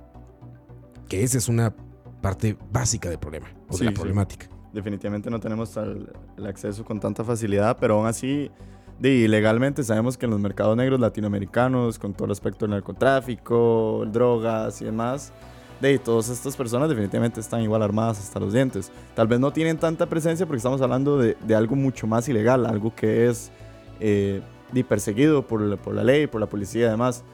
[1.09, 1.75] Que esa es una
[2.23, 3.95] parte básica del problema o de la sí.
[3.95, 4.49] problemática.
[4.73, 8.51] definitivamente no tenemos el, el acceso con tanta facilidad, pero aún así,
[8.99, 14.07] de, ilegalmente sabemos que en los mercados negros latinoamericanos, con todo el aspecto del narcotráfico,
[14.11, 15.35] drogas y demás,
[15.81, 18.91] de todas estas personas definitivamente están igual armadas hasta los dientes.
[19.15, 22.67] Tal vez no tienen tanta presencia porque estamos hablando de, de algo mucho más ilegal,
[22.67, 23.51] algo que es
[24.01, 24.43] eh,
[24.89, 27.25] perseguido por la, por la ley, por la policía y demás.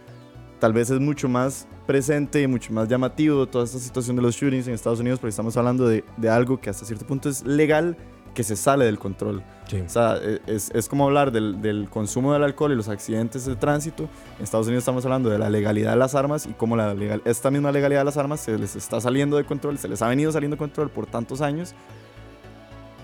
[0.58, 4.34] Tal vez es mucho más presente y mucho más llamativo toda esta situación de los
[4.34, 7.44] shootings en Estados Unidos porque estamos hablando de, de algo que hasta cierto punto es
[7.44, 7.96] legal
[8.34, 9.42] que se sale del control.
[9.68, 9.80] Sí.
[9.80, 13.44] O sea, e- es, es como hablar del, del consumo del alcohol y los accidentes
[13.44, 14.08] de tránsito.
[14.38, 17.22] En Estados Unidos estamos hablando de la legalidad de las armas y cómo la legal,
[17.24, 20.08] esta misma legalidad de las armas se les está saliendo de control, se les ha
[20.08, 21.74] venido saliendo de control por tantos años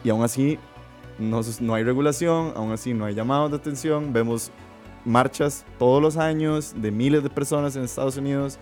[0.04, 0.58] y aún así
[1.18, 4.12] no, no hay regulación, aún así no hay llamados de atención.
[4.12, 4.50] Vemos
[5.04, 8.58] marchas todos los años de miles de personas en Estados Unidos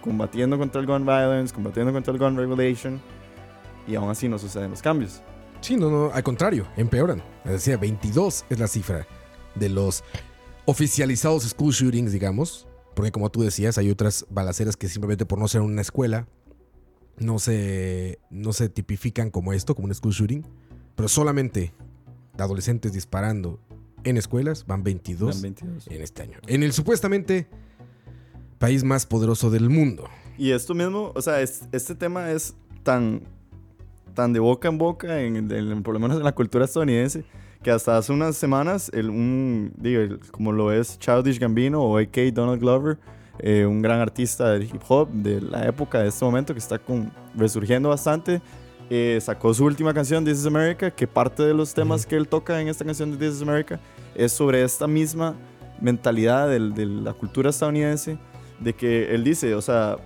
[0.00, 3.00] combatiendo contra el gun violence, combatiendo contra el gun regulation
[3.86, 5.22] y aún así no suceden los cambios.
[5.64, 7.22] Sí, no, no, al contrario, empeoran.
[7.44, 9.06] Les decía, 22 es la cifra
[9.54, 10.04] de los
[10.66, 12.66] oficializados school shootings, digamos.
[12.94, 16.28] Porque como tú decías, hay otras balaceras que simplemente por no ser una escuela
[17.18, 20.46] no se, no se tipifican como esto, como un school shooting.
[20.94, 21.72] Pero solamente
[22.36, 23.58] de adolescentes disparando
[24.04, 25.86] en escuelas van 22 Eran 22.
[25.88, 26.38] en este año.
[26.46, 27.48] En el supuestamente
[28.58, 30.08] país más poderoso del mundo.
[30.36, 33.22] Y esto mismo, o sea, es- este tema es tan,
[34.14, 37.24] tan de boca en boca, en, en- por lo menos en la cultura estadounidense,
[37.62, 42.20] que hasta hace unas semanas, el, un, digo, como lo es Childish Gambino o A.K.
[42.32, 42.98] Donald Glover,
[43.38, 46.78] eh, un gran artista del hip hop de la época, de este momento, que está
[46.78, 48.40] con, resurgiendo bastante,
[48.90, 52.28] eh, sacó su última canción, This is America, que parte de los temas que él
[52.28, 53.80] toca en esta canción de This is America
[54.14, 55.34] es sobre esta misma
[55.80, 58.18] mentalidad de la cultura estadounidense,
[58.60, 59.96] de que él dice, o sea,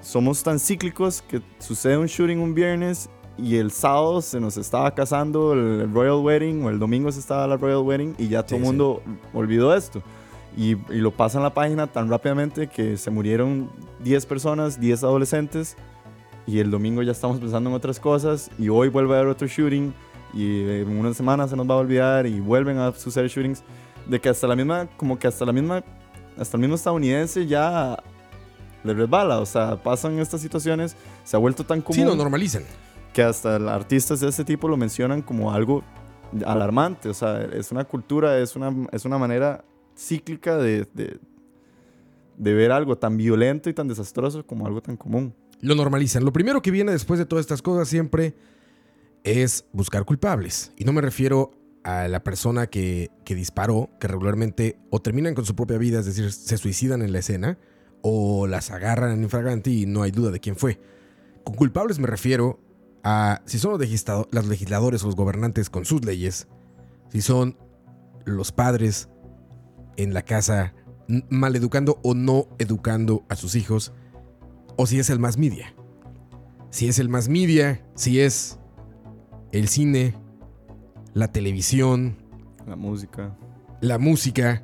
[0.00, 4.92] somos tan cíclicos que sucede un shooting un viernes y el sábado se nos estaba
[4.94, 8.56] casando el Royal Wedding o el domingo se estaba la Royal Wedding y ya todo
[8.56, 8.66] el Sí, sí.
[8.66, 10.02] mundo olvidó esto.
[10.56, 13.70] Y, y lo pasa en la página tan rápidamente que se murieron
[14.02, 15.76] 10 personas, 10 adolescentes
[16.46, 19.46] y el domingo ya estamos pensando en otras cosas y hoy vuelve a haber otro
[19.46, 19.94] shooting
[20.34, 23.62] y en una semana se nos va a olvidar y vuelven a suceder shootings
[24.06, 25.84] de que hasta la misma como que hasta la misma
[26.38, 28.02] hasta el mismo estadounidense ya
[28.84, 32.62] le resbala, o sea, pasan estas situaciones, se ha vuelto tan común Sí, lo normalizan.
[33.12, 35.82] Que hasta artistas de este tipo lo mencionan como algo
[36.44, 39.64] alarmante, o sea, es una cultura, es una, es una manera
[39.96, 41.18] cíclica de, de,
[42.36, 45.34] de ver algo tan violento y tan desastroso como algo tan común.
[45.60, 46.24] Lo normalizan.
[46.24, 48.34] Lo primero que viene después de todas estas cosas siempre
[49.24, 50.72] es buscar culpables.
[50.76, 51.50] Y no me refiero
[51.82, 56.06] a la persona que, que disparó, que regularmente o terminan con su propia vida, es
[56.06, 57.58] decir, se suicidan en la escena,
[58.02, 60.78] o las agarran en infragante y no hay duda de quién fue.
[61.44, 62.60] Con culpables me refiero
[63.04, 66.48] a si son los, legislado- los legisladores o los gobernantes con sus leyes,
[67.10, 67.56] si son
[68.24, 69.08] los padres
[69.96, 70.74] en la casa
[71.08, 73.92] n- mal educando o no educando a sus hijos,
[74.76, 75.74] o si es el más media.
[76.70, 78.58] Si es el más media, si es
[79.52, 80.14] el cine,
[81.14, 82.16] la televisión,
[82.66, 83.36] La música.
[83.80, 84.62] la música,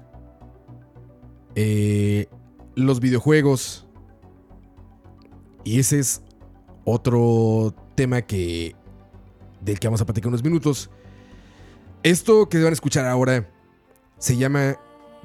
[1.55, 2.27] eh,
[2.75, 3.87] los videojuegos.
[5.65, 6.23] Y ese es
[6.85, 8.75] otro tema que
[9.61, 10.91] del que vamos a platicar unos minutos.
[12.03, 13.49] Esto que van a escuchar ahora
[14.19, 14.79] se llama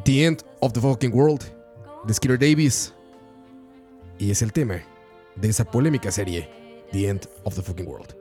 [0.04, 1.44] The End of the Fucking World
[2.06, 2.94] de Skeeter Davis.
[4.18, 4.82] Y es el tema
[5.36, 6.50] de esa polémica serie,
[6.92, 8.16] The End of the Fucking World.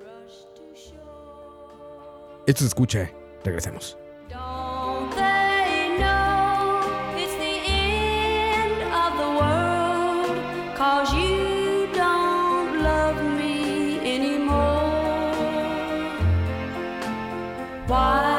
[2.47, 3.11] Esto se escucha,
[3.45, 3.97] regresamos.
[17.89, 18.38] Why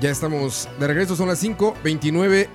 [0.00, 2.48] Ya estamos de regreso, son las 5.29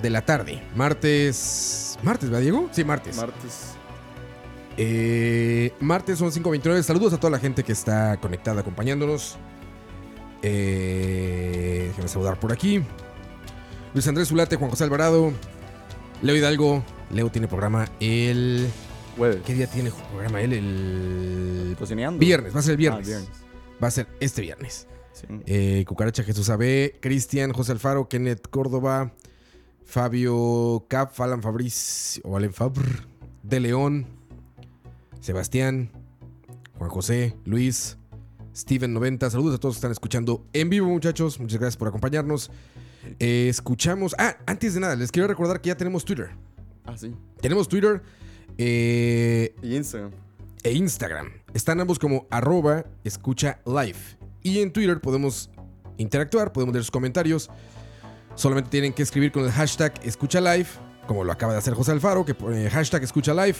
[0.00, 0.62] de la tarde.
[0.74, 1.98] Martes.
[2.02, 2.68] ¿Martes, va Diego?
[2.72, 3.16] Sí, martes.
[3.16, 3.72] Martes.
[4.78, 6.82] Eh, martes son 5.29.
[6.82, 9.36] Saludos a toda la gente que está conectada acompañándonos.
[10.42, 12.82] Eh, déjame saludar por aquí.
[13.92, 15.32] Luis Andrés Zulate, Juan José Alvarado,
[16.22, 16.82] Leo Hidalgo.
[17.10, 18.68] Leo tiene programa el.
[19.16, 19.42] Jueves.
[19.46, 20.52] ¿Qué día tiene programa él?
[20.52, 21.76] El.
[21.78, 22.18] Tocineando.
[22.18, 23.28] Viernes, va a ser el Ah, viernes.
[23.82, 24.86] Va a ser este viernes.
[25.16, 25.26] Sí.
[25.46, 29.12] Eh, Cucaracha Jesús AB, Cristian, José Alfaro, Kenneth Córdoba,
[29.84, 32.82] Fabio Cap, Falan Fabriz, o Valen Fabr,
[33.42, 34.06] De León,
[35.20, 35.90] Sebastián,
[36.78, 37.96] Juan José, Luis,
[38.54, 39.30] Steven 90.
[39.30, 41.40] Saludos a todos que están escuchando en vivo, muchachos.
[41.40, 42.50] Muchas gracias por acompañarnos.
[43.18, 44.14] Eh, escuchamos.
[44.18, 46.30] Ah, antes de nada, les quiero recordar que ya tenemos Twitter.
[46.84, 47.14] Ah, sí.
[47.40, 48.02] Tenemos Twitter
[48.58, 50.10] eh, Y Instagram.
[50.62, 51.30] e Instagram.
[51.54, 53.96] Están ambos como arroba escucha live.
[54.46, 55.50] Y en Twitter podemos
[55.96, 57.50] interactuar, podemos leer sus comentarios.
[58.36, 60.68] Solamente tienen que escribir con el hashtag escucha live,
[61.08, 63.56] como lo acaba de hacer José Alfaro, que pone hashtag escucha live.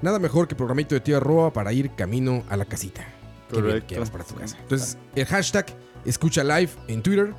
[0.00, 3.04] Nada mejor que programito de tío Arroba para ir camino a la casita.
[3.50, 3.88] Correcto.
[3.88, 4.56] que vas para tu casa.
[4.60, 5.66] Entonces, el hashtag
[6.04, 7.34] escucha live en Twitter.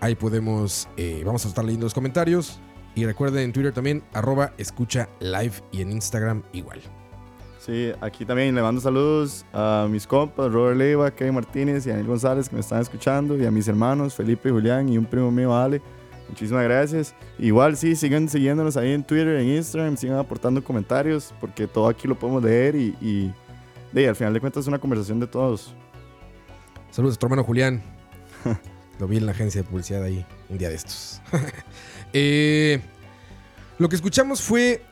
[0.00, 2.60] Ahí podemos, eh, vamos a estar leyendo los comentarios.
[2.94, 6.82] Y recuerden en Twitter también, arroba escucha live y en Instagram igual.
[7.68, 12.06] Sí, aquí también le mando saludos a mis compas, Robert Leiva, Kevin Martínez y Daniel
[12.06, 15.54] González que me están escuchando y a mis hermanos Felipe Julián y un primo mío
[15.54, 15.82] Ale.
[16.30, 17.14] Muchísimas gracias.
[17.38, 22.08] Igual sí, sigan siguiéndonos ahí en Twitter, en Instagram, sigan aportando comentarios porque todo aquí
[22.08, 23.34] lo podemos leer y, y,
[24.06, 25.74] al final de cuentas es una conversación de todos.
[26.90, 27.82] Saludos a tu hermano Julián.
[28.98, 31.20] Lo vi en la agencia de publicidad ahí un día de estos.
[32.14, 32.80] Eh,
[33.78, 34.82] lo que escuchamos fue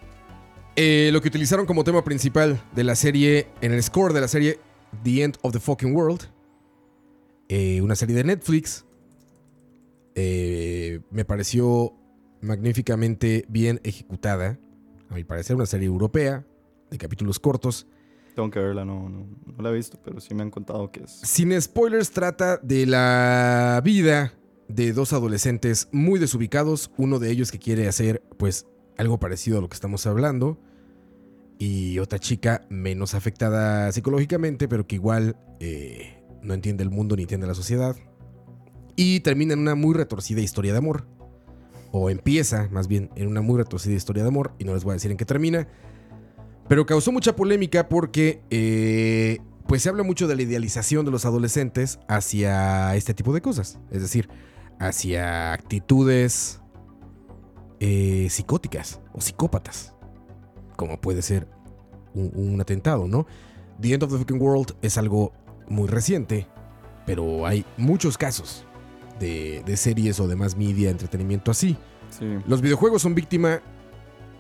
[0.76, 4.28] eh, lo que utilizaron como tema principal de la serie, en el score de la
[4.28, 4.60] serie
[5.02, 6.22] The End of the Fucking World.
[7.48, 8.84] Eh, una serie de Netflix.
[10.14, 11.94] Eh, me pareció
[12.40, 14.58] magníficamente bien ejecutada.
[15.08, 16.44] A mi parecer, una serie europea
[16.90, 17.86] de capítulos cortos.
[18.34, 21.04] Tengo que verla, no, no, no la he visto, pero sí me han contado que
[21.04, 21.10] es...
[21.10, 24.34] Sin spoilers, trata de la vida
[24.68, 26.90] de dos adolescentes muy desubicados.
[26.98, 28.66] Uno de ellos que quiere hacer, pues,
[28.98, 30.58] algo parecido a lo que estamos hablando.
[31.59, 37.23] Y otra chica menos afectada psicológicamente, pero que igual eh, no entiende el mundo ni
[37.23, 37.97] entiende la sociedad.
[38.95, 41.07] Y termina en una muy retorcida historia de amor.
[41.92, 44.53] O empieza, más bien, en una muy retorcida historia de amor.
[44.59, 45.69] Y no les voy a decir en qué termina.
[46.69, 51.25] Pero causó mucha polémica porque eh, pues se habla mucho de la idealización de los
[51.25, 53.79] adolescentes hacia este tipo de cosas.
[53.90, 54.29] Es decir,
[54.79, 56.61] hacia actitudes
[57.81, 59.95] eh, psicóticas o psicópatas.
[60.76, 61.46] Como puede ser
[62.14, 63.26] un, un atentado, ¿no?
[63.80, 65.32] The End of the Fucking World es algo
[65.68, 66.46] muy reciente,
[67.04, 68.64] pero hay muchos casos
[69.20, 71.76] de, de series o demás media, entretenimiento así.
[72.10, 72.26] Sí.
[72.46, 73.60] Los videojuegos son víctima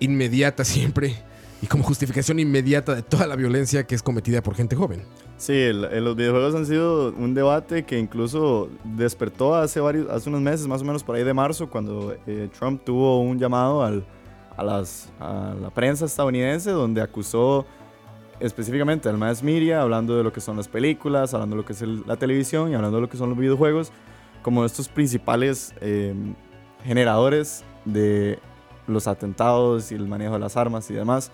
[0.00, 1.14] inmediata siempre
[1.62, 5.02] y como justificación inmediata de toda la violencia que es cometida por gente joven.
[5.38, 10.28] Sí, el- el- los videojuegos han sido un debate que incluso despertó hace, varios, hace
[10.28, 13.82] unos meses, más o menos por ahí de marzo, cuando eh, Trump tuvo un llamado
[13.82, 14.06] al-
[14.56, 17.66] a, las, a la prensa estadounidense donde acusó
[18.40, 21.72] específicamente al mass media, hablando de lo que son las películas, hablando de lo que
[21.72, 23.92] es el- la televisión y hablando de lo que son los videojuegos,
[24.42, 26.14] como estos principales eh,
[26.84, 28.38] generadores de
[28.86, 31.32] los atentados y el manejo de las armas y demás.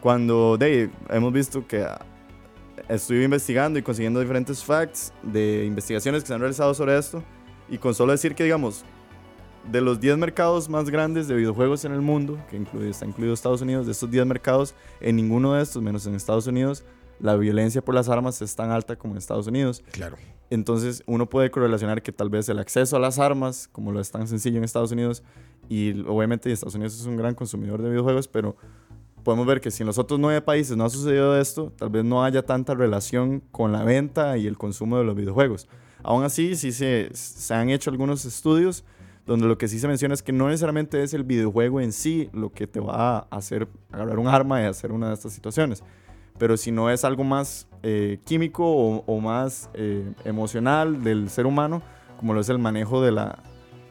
[0.00, 1.86] Cuando de, hemos visto que
[2.88, 7.22] estuve investigando y consiguiendo diferentes facts de investigaciones que se han realizado sobre esto.
[7.68, 8.84] Y con solo decir que, digamos,
[9.70, 13.34] de los 10 mercados más grandes de videojuegos en el mundo, que incluye, está incluido
[13.34, 16.84] Estados Unidos, de estos 10 mercados, en ninguno de estos, menos en Estados Unidos,
[17.20, 19.82] la violencia por las armas es tan alta como en Estados Unidos.
[19.92, 20.16] Claro.
[20.50, 24.10] Entonces uno puede correlacionar que tal vez el acceso a las armas, como lo es
[24.10, 25.22] tan sencillo en Estados Unidos,
[25.68, 28.56] y obviamente Estados Unidos es un gran consumidor de videojuegos, pero
[29.22, 32.04] podemos ver que si en los otros nueve países no ha sucedido esto, tal vez
[32.04, 35.68] no haya tanta relación con la venta y el consumo de los videojuegos.
[36.02, 38.84] Aún así, sí se, se han hecho algunos estudios
[39.26, 42.28] donde lo que sí se menciona es que no necesariamente es el videojuego en sí
[42.32, 45.82] lo que te va a hacer agarrar un arma y hacer una de estas situaciones,
[46.38, 51.46] pero si no es algo más eh, químico o, o más eh, emocional del ser
[51.46, 51.82] humano,
[52.18, 53.42] como lo es el manejo de la,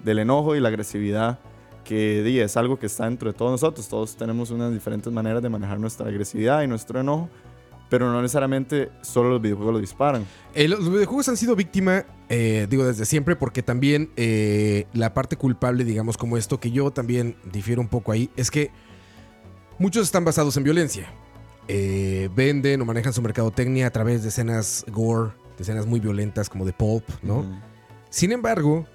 [0.03, 1.39] del enojo y la agresividad,
[1.83, 3.87] que di, es algo que está dentro de todos nosotros.
[3.87, 7.29] Todos tenemos unas diferentes maneras de manejar nuestra agresividad y nuestro enojo,
[7.89, 10.25] pero no necesariamente solo los videojuegos lo disparan.
[10.53, 15.35] Eh, los videojuegos han sido víctima, eh, digo, desde siempre, porque también eh, la parte
[15.35, 18.71] culpable, digamos, como esto, que yo también difiero un poco ahí, es que
[19.77, 21.11] muchos están basados en violencia.
[21.67, 26.47] Eh, venden o manejan su mercadotecnia a través de escenas gore, de escenas muy violentas
[26.47, 27.45] como de pulp, ¿no?
[28.09, 28.87] Sin embargo,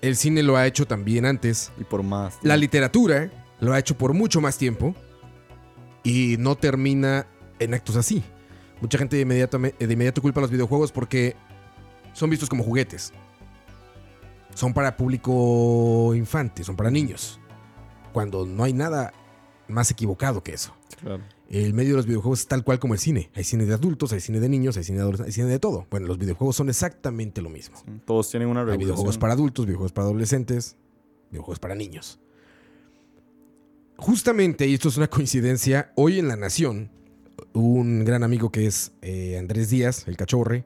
[0.00, 1.70] el cine lo ha hecho también antes.
[1.78, 2.40] Y por más.
[2.42, 3.30] La literatura
[3.60, 4.92] lo ha hecho por mucho más tiempo
[6.02, 7.28] y no termina
[7.60, 8.24] en actos así.
[8.80, 11.36] Mucha gente de inmediato, de inmediato culpa a los videojuegos porque
[12.12, 13.12] son vistos como juguetes.
[14.54, 17.40] son para público infante, son para niños.
[18.12, 19.12] Cuando no hay nada
[19.68, 20.74] más equivocado que eso.
[21.00, 21.22] Claro.
[21.48, 23.30] El medio de los videojuegos es tal cual como el cine.
[23.34, 25.58] Hay cine de adultos, hay cine de niños, hay cine de adolescentes, hay cine de
[25.58, 25.86] todo.
[25.90, 27.76] Bueno, los videojuegos son exactamente lo mismo.
[28.04, 28.88] Todos tienen una Hay regulación.
[28.88, 30.76] videojuegos para adultos, videojuegos para adolescentes,
[31.30, 32.20] videojuegos para niños.
[33.96, 36.90] Justamente, y esto es una coincidencia, hoy en La Nación,
[37.52, 40.64] un gran amigo que es eh, Andrés Díaz, el cachorre,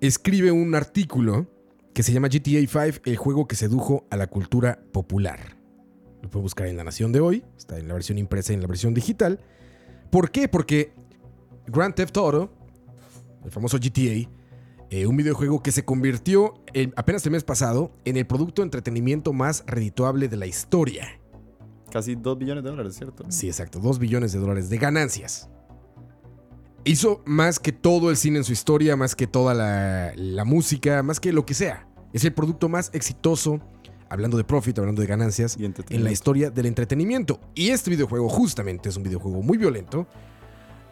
[0.00, 1.46] escribe un artículo
[1.94, 5.56] que se llama GTA V, el juego que sedujo a la cultura popular.
[6.22, 8.60] Lo pueden buscar en La Nación de hoy, está en la versión impresa y en
[8.62, 9.40] la versión digital.
[10.10, 10.48] ¿Por qué?
[10.48, 10.92] Porque
[11.66, 12.50] Grand Theft Auto,
[13.44, 14.28] el famoso GTA,
[14.90, 18.66] eh, un videojuego que se convirtió en- apenas el mes pasado en el producto de
[18.66, 21.06] entretenimiento más redituable de la historia.
[21.90, 23.24] Casi 2 billones de dólares, ¿cierto?
[23.28, 25.48] Sí, exacto, 2 billones de dólares de ganancias.
[26.84, 31.02] Hizo más que todo el cine en su historia, más que toda la, la música,
[31.02, 31.86] más que lo que sea.
[32.12, 33.60] Es el producto más exitoso,
[34.08, 37.40] hablando de profit, hablando de ganancias, en la historia del entretenimiento.
[37.54, 40.06] Y este videojuego justamente es un videojuego muy violento,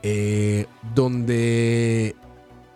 [0.03, 2.14] eh, donde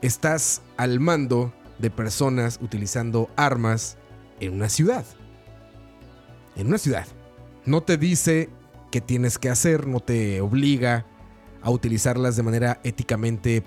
[0.01, 3.97] estás al mando de personas utilizando armas
[4.41, 5.05] en una ciudad.
[6.57, 7.07] En una ciudad.
[7.67, 8.49] No te dice
[8.91, 11.07] qué tienes que hacer, no te obliga
[11.63, 13.63] a utilizarlas de manera éticamente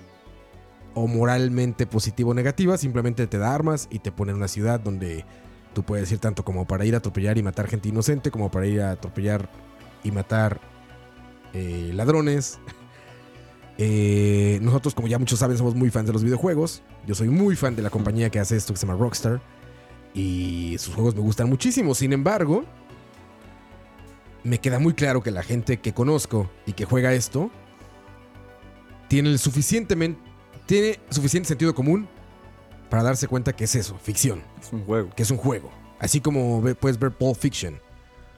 [0.94, 4.80] o moralmente positiva o negativa, simplemente te da armas y te pone en una ciudad
[4.80, 5.24] donde
[5.74, 8.66] tú puedes ir tanto como para ir a atropellar y matar gente inocente, como para
[8.66, 9.50] ir a atropellar
[10.02, 10.60] y matar
[11.52, 12.58] eh, ladrones.
[13.76, 16.84] Eh, nosotros, como ya muchos saben, somos muy fans de los videojuegos.
[17.08, 19.40] Yo soy muy fan de la compañía que hace esto que se llama Rockstar.
[20.14, 21.92] Y sus juegos me gustan muchísimo.
[21.96, 22.64] Sin embargo,
[24.44, 27.50] me queda muy claro que la gente que conozco y que juega esto
[29.14, 30.20] tiene el suficientemente
[30.66, 32.08] tiene suficiente sentido común
[32.90, 35.10] para darse cuenta que es eso, ficción, Es un juego.
[35.14, 35.70] que es un juego.
[36.00, 37.78] Así como ve- puedes ver Pulp Fiction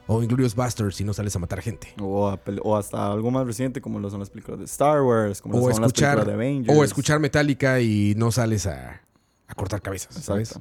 [0.05, 1.93] o Inglorious Basterds si no sales a matar gente.
[1.99, 5.01] O, a pel- o hasta algo más reciente, como lo son las películas de Star
[5.01, 6.77] Wars, como lo O son las escuchar, películas de Avengers.
[6.77, 9.01] o escuchar Metallica y no sales a,
[9.47, 10.59] a cortar cabezas, ¿sabes?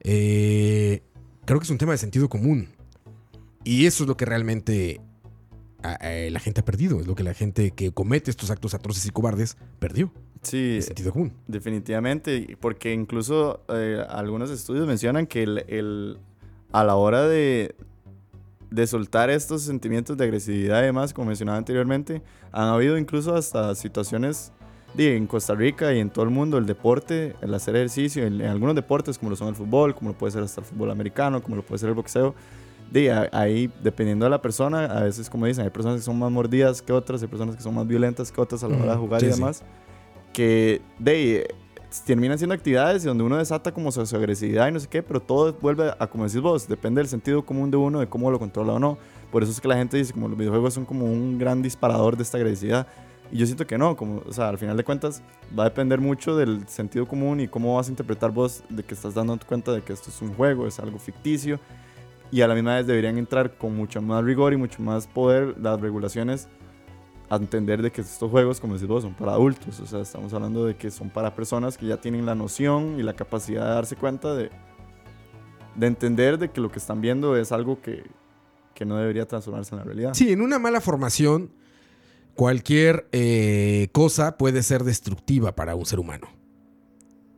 [0.00, 1.02] Eh,
[1.46, 2.68] creo que es un tema de sentido común.
[3.64, 5.00] Y eso es lo que realmente
[5.88, 5.94] a-
[6.26, 7.00] a la gente ha perdido.
[7.00, 10.10] Es lo que la gente que comete estos actos atroces y cobardes perdió.
[10.42, 11.32] Sí, El sentido común.
[11.46, 12.56] definitivamente.
[12.60, 16.18] Porque incluso eh, algunos estudios mencionan que el, el-
[16.72, 17.74] a la hora de,
[18.70, 22.20] de soltar estos sentimientos de agresividad y demás, como mencionaba anteriormente,
[22.52, 24.52] han habido incluso hasta situaciones
[24.96, 28.46] en Costa Rica y en todo el mundo, el deporte, el hacer ejercicio, en, en
[28.48, 31.42] algunos deportes como lo son el fútbol, como lo puede ser hasta el fútbol americano,
[31.42, 32.34] como lo puede ser el boxeo.
[33.10, 36.30] A- ahí, dependiendo de la persona, a veces, como dicen, hay personas que son más
[36.30, 38.98] mordidas que otras, hay personas que son más violentas que otras a la hora de
[38.98, 39.34] jugar sí, y sí.
[39.38, 39.62] demás,
[40.32, 41.46] que de,
[42.06, 45.02] terminan siendo actividades y donde uno desata como su, su agresividad y no sé qué,
[45.02, 48.30] pero todo vuelve a, como decís vos, depende del sentido común de uno, de cómo
[48.30, 48.98] lo controla o no.
[49.30, 52.16] Por eso es que la gente dice, como los videojuegos son como un gran disparador
[52.16, 52.86] de esta agresividad.
[53.32, 55.22] Y yo siento que no, como, o sea, al final de cuentas
[55.58, 58.94] va a depender mucho del sentido común y cómo vas a interpretar vos de que
[58.94, 61.58] estás dando cuenta de que esto es un juego, es algo ficticio.
[62.30, 65.56] Y a la misma vez deberían entrar con mucho más rigor y mucho más poder
[65.60, 66.48] las regulaciones
[67.30, 69.80] a entender de que estos juegos, como decís vos, son para adultos.
[69.80, 73.02] O sea, estamos hablando de que son para personas que ya tienen la noción y
[73.02, 74.50] la capacidad de darse cuenta de,
[75.74, 78.02] de entender de que lo que están viendo es algo que,
[78.74, 80.14] que no debería transformarse en la realidad.
[80.14, 81.50] Sí, en una mala formación,
[82.34, 86.28] cualquier eh, cosa puede ser destructiva para un ser humano.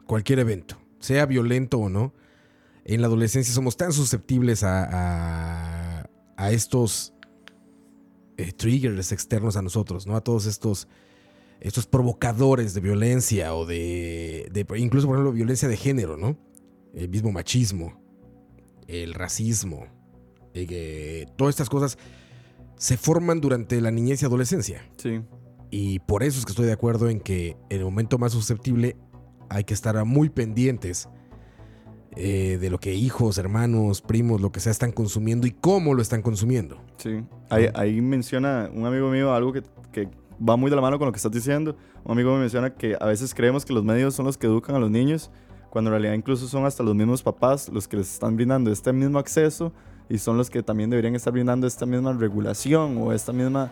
[0.06, 2.12] Cualquier evento, sea violento o no.
[2.88, 4.84] En la adolescencia somos tan susceptibles a,
[6.00, 7.12] a- a estos
[8.36, 10.14] eh, triggers externos a nosotros, ¿no?
[10.14, 10.86] A todos estos,
[11.60, 16.38] estos provocadores de violencia o de, de- incluso, por ejemplo, violencia de género, ¿no?
[16.94, 18.00] El mismo machismo,
[18.86, 19.86] el racismo,
[20.54, 21.98] eh, todas estas cosas
[22.76, 24.88] se forman durante la niñez y adolescencia.
[24.96, 25.22] Sí,
[25.70, 28.96] Y por eso es que estoy de acuerdo en que en el momento más susceptible
[29.48, 31.08] hay que estar muy pendientes
[32.16, 36.02] eh, de lo que hijos, hermanos, primos, lo que sea, están consumiendo y cómo lo
[36.02, 36.78] están consumiendo.
[36.96, 37.22] sí.
[37.50, 39.62] Ahí, ahí menciona un amigo mío algo que,
[39.92, 40.08] que
[40.46, 41.76] va muy de la mano con lo que estás diciendo.
[42.04, 44.74] Un amigo me menciona que a veces creemos que los medios son los que educan
[44.74, 45.30] a los niños,
[45.70, 48.92] cuando en realidad incluso son hasta los mismos papás los que les están brindando este
[48.92, 49.72] mismo acceso
[50.08, 53.70] y son los que también deberían estar brindando esta misma regulación o esta misma...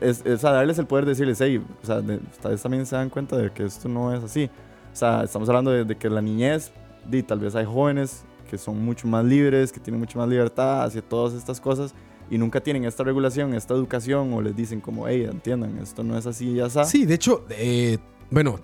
[0.00, 2.96] Es, es a darles el poder de decirles, hey, o sea, de- ustedes también se
[2.96, 4.48] dan cuenta de que esto no es así.
[4.92, 6.72] O sea, estamos hablando de, de que la niñez,
[7.10, 10.82] y tal vez hay jóvenes que son mucho más libres, que tienen mucho más libertad
[10.84, 11.94] hacia todas estas cosas
[12.30, 16.18] y nunca tienen esta regulación, esta educación o les dicen como, hey, entiendan, esto no
[16.18, 16.84] es así y ya está.
[16.84, 17.98] Sí, de hecho, eh,
[18.30, 18.58] bueno,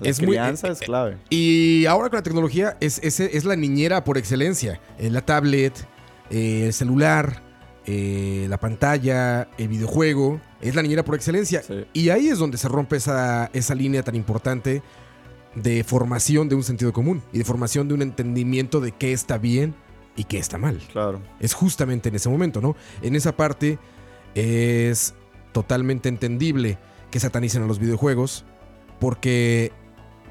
[0.00, 1.16] La Es muy- crianza eh, es clave.
[1.30, 4.80] Y ahora con la tecnología es, es, es la niñera por excelencia.
[4.96, 5.74] Eh, la tablet,
[6.30, 7.42] eh, el celular,
[7.84, 10.40] eh, la pantalla, el videojuego.
[10.60, 11.62] Es la niñera por excelencia.
[11.62, 11.84] Sí.
[11.92, 14.82] Y ahí es donde se rompe esa, esa línea tan importante
[15.54, 19.38] de formación de un sentido común y de formación de un entendimiento de qué está
[19.38, 19.74] bien
[20.16, 20.78] y qué está mal.
[20.92, 21.22] Claro.
[21.40, 22.76] Es justamente en ese momento, ¿no?
[23.02, 23.78] En esa parte
[24.34, 25.14] es
[25.52, 26.78] totalmente entendible
[27.10, 28.44] que satanicen a los videojuegos
[29.00, 29.72] porque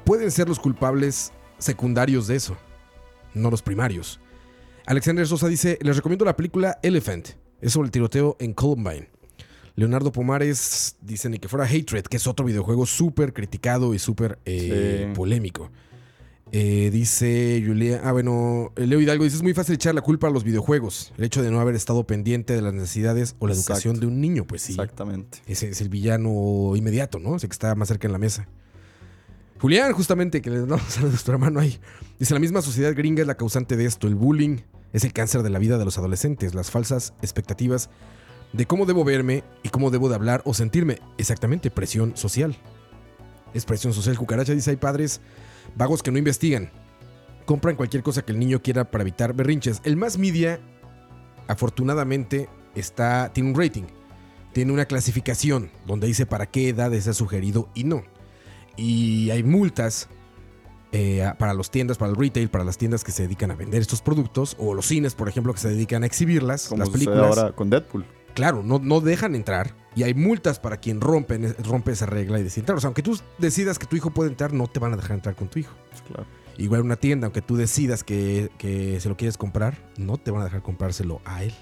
[0.04, 2.56] pueden ser los culpables secundarios de eso,
[3.34, 4.20] no los primarios.
[4.86, 7.28] Alexander Sosa dice, les recomiendo la película Elephant,
[7.60, 9.10] es sobre el tiroteo en Columbine.
[9.78, 14.38] Leonardo Pomares dice ni que fuera Hatred, que es otro videojuego súper criticado y súper
[14.44, 15.14] eh, Sí.
[15.14, 15.70] polémico.
[16.50, 20.30] Eh, dice Julia, ah bueno, Leo Hidalgo dice es muy fácil echar la culpa a
[20.30, 23.72] los videojuegos, el hecho de no haber estado pendiente de las necesidades o la Exacto.
[23.74, 24.72] educación de un niño, pues sí.
[24.72, 25.38] Exactamente.
[25.46, 27.36] Ese es el villano inmediato, ¿no?
[27.36, 28.48] Ese que está más cerca en la mesa.
[29.60, 31.78] Julián, justamente, que le damos a nuestro hermano ahí.
[32.18, 34.06] Dice, la misma sociedad gringa es la causante de esto.
[34.08, 34.58] El bullying
[34.92, 36.54] es el cáncer de la vida de los adolescentes.
[36.54, 37.90] Las falsas expectativas
[38.52, 40.98] de cómo debo verme y cómo debo de hablar o sentirme.
[41.18, 42.56] Exactamente, presión social.
[43.54, 44.16] Es presión social.
[44.16, 45.20] Cucaracha dice, hay padres
[45.76, 46.70] vagos que no investigan.
[47.46, 49.80] Compran cualquier cosa que el niño quiera para evitar berrinches.
[49.84, 50.60] El más media,
[51.46, 53.84] afortunadamente, está, tiene un rating
[54.52, 58.02] tiene una clasificación donde dice para qué edades ha sugerido y no.
[58.76, 60.08] Y hay multas
[60.90, 63.80] eh, para las tiendas, para el retail, para las tiendas que se dedican a vender
[63.80, 67.38] estos productos, o los cines, por ejemplo, que se dedican a exhibirlas, Como las películas.
[67.38, 68.04] ahora con Deadpool.
[68.38, 69.74] Claro, no, no dejan entrar.
[69.96, 72.78] Y hay multas para quien rompe, rompe esa regla y decide entrar.
[72.78, 75.16] O sea, aunque tú decidas que tu hijo puede entrar, no te van a dejar
[75.16, 75.74] entrar con tu hijo.
[76.06, 76.24] Claro.
[76.56, 80.42] Igual una tienda, aunque tú decidas que, que se lo quieres comprar, no te van
[80.42, 81.52] a dejar comprárselo a él.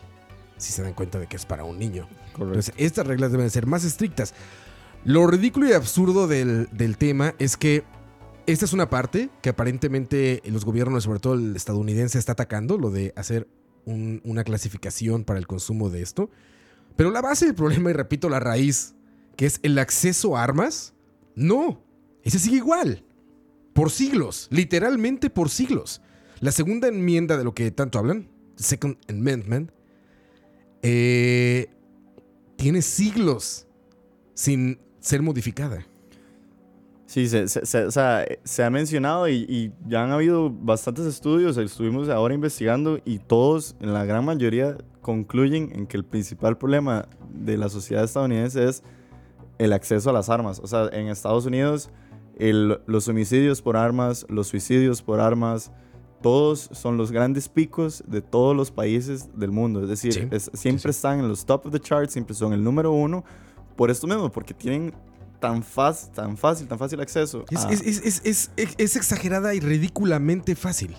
[0.58, 2.08] Si se dan cuenta de que es para un niño.
[2.34, 2.44] Correcto.
[2.44, 4.34] Entonces, estas reglas deben ser más estrictas.
[5.04, 7.84] Lo ridículo y absurdo del, del tema es que
[8.46, 12.90] esta es una parte que aparentemente los gobiernos, sobre todo el estadounidense, está atacando, lo
[12.90, 13.48] de hacer
[13.86, 16.28] un- una clasificación para el consumo de esto.
[16.96, 18.94] Pero la base del problema, y repito la raíz,
[19.36, 20.94] que es el acceso a armas,
[21.34, 21.82] no,
[22.22, 23.04] ese sigue igual.
[23.74, 26.00] Por siglos, literalmente por siglos.
[26.40, 29.70] La segunda enmienda de lo que tanto hablan, Second Amendment,
[30.82, 31.68] eh,
[32.56, 33.66] tiene siglos
[34.34, 35.86] sin ser modificada.
[37.06, 43.18] Sí, se, ha mencionado y, y ya han habido bastantes estudios, estuvimos ahora investigando y
[43.18, 44.76] todos, en la gran mayoría,
[45.06, 48.82] concluyen en que el principal problema de la sociedad estadounidense es
[49.58, 50.58] el acceso a las armas.
[50.58, 51.90] O sea, en Estados Unidos,
[52.36, 55.70] el- los homicidios por armas, los suicidios por armas,
[56.22, 59.80] todos son los grandes picos de todos los países del mundo.
[59.84, 60.96] Es decir, Sí, es- siempre sí.
[60.98, 63.22] están en los top of the charts, siempre son el número uno.
[63.76, 64.92] Por esto mismo, porque tienen
[65.38, 67.44] tan, fácil, tan fácil, tan fácil acceso.
[67.54, 70.96] A- es exagerada y ridículamente fácil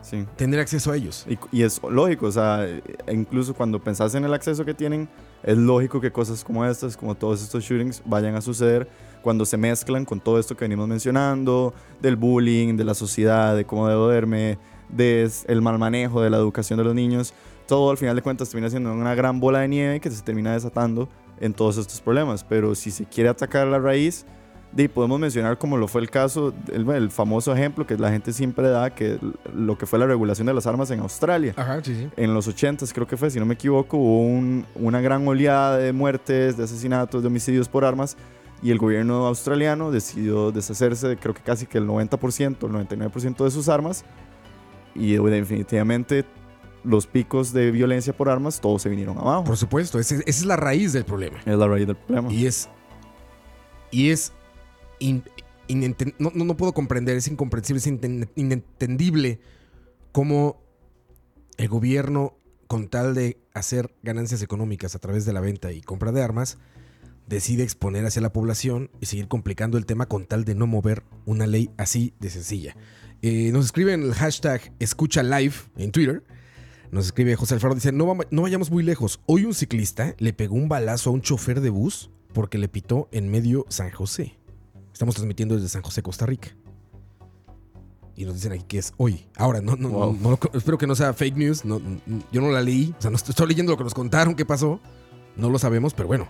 [0.00, 0.26] sí.
[0.36, 1.26] tener acceso a ellos.
[1.28, 2.82] Y, y es lógico, o sea, e-
[3.12, 5.08] incluso cuando pensás en el acceso que tienen,
[5.42, 8.88] es lógico que cosas como estas, como todos estos shootings, vayan a suceder
[9.22, 13.64] cuando se mezclan con todo esto que venimos mencionando, del bullying, de la sociedad, de
[13.64, 17.34] cómo debo verme, del el mal manejo de la educación de los niños.
[17.66, 20.52] Todo al final de cuentas termina siendo una gran bola de nieve que se termina
[20.52, 21.08] desatando
[21.40, 22.42] en todos estos problemas.
[22.42, 24.24] Pero si se quiere atacar la raíz,
[24.72, 28.32] de, podemos mencionar como lo fue el caso, el, el famoso ejemplo que la gente
[28.32, 29.18] siempre da, que
[29.54, 31.54] lo que fue la regulación de las armas en Australia.
[31.56, 32.08] Ajá, sí, sí.
[32.16, 35.78] En los 80 creo que fue, si no me equivoco, hubo un- una gran oleada
[35.78, 38.16] de muertes, de asesinatos, de homicidios por armas
[38.62, 43.44] y el gobierno australiano decidió deshacerse de creo que casi que el 90%, el 99%
[43.44, 44.04] de sus armas
[44.94, 46.24] y definitivamente
[46.84, 49.44] los picos de violencia por armas todos se vinieron abajo.
[49.44, 51.38] Por supuesto, esa es la raíz del problema.
[51.44, 52.32] es la raíz del problema.
[52.32, 52.68] Y es.
[53.90, 54.32] Y es.
[56.18, 57.86] No, puedo comprender, es incomprensible, es
[58.34, 59.40] inentendible
[60.12, 60.62] cómo
[61.56, 62.34] el gobierno,
[62.66, 66.58] con tal de hacer ganancias económicas a través de la venta y compra de armas,
[67.26, 71.02] decide exponer hacia la población y seguir complicando el tema con tal de no mover
[71.26, 72.76] una ley así de sencilla.
[73.20, 76.22] Eh, nos escriben el hashtag escucha live en Twitter.
[76.90, 79.20] Nos escribe José Alfaro, dice, no vayamos muy lejos.
[79.26, 83.08] Hoy un ciclista le pegó un balazo a un chofer de bus porque le pitó
[83.12, 84.38] en medio San José.
[84.98, 86.48] Estamos transmitiendo desde San José, Costa Rica.
[88.16, 89.28] Y nos dicen aquí que es hoy.
[89.36, 90.18] Ahora, no, no, Wow.
[90.20, 91.64] no, espero que no sea fake news.
[91.64, 91.80] no-
[92.32, 92.92] yo no la leí.
[92.98, 94.80] O sea, no estoy, estoy leyendo lo que nos contaron que pasó.
[95.36, 96.26] No lo sabemos, pero bueno.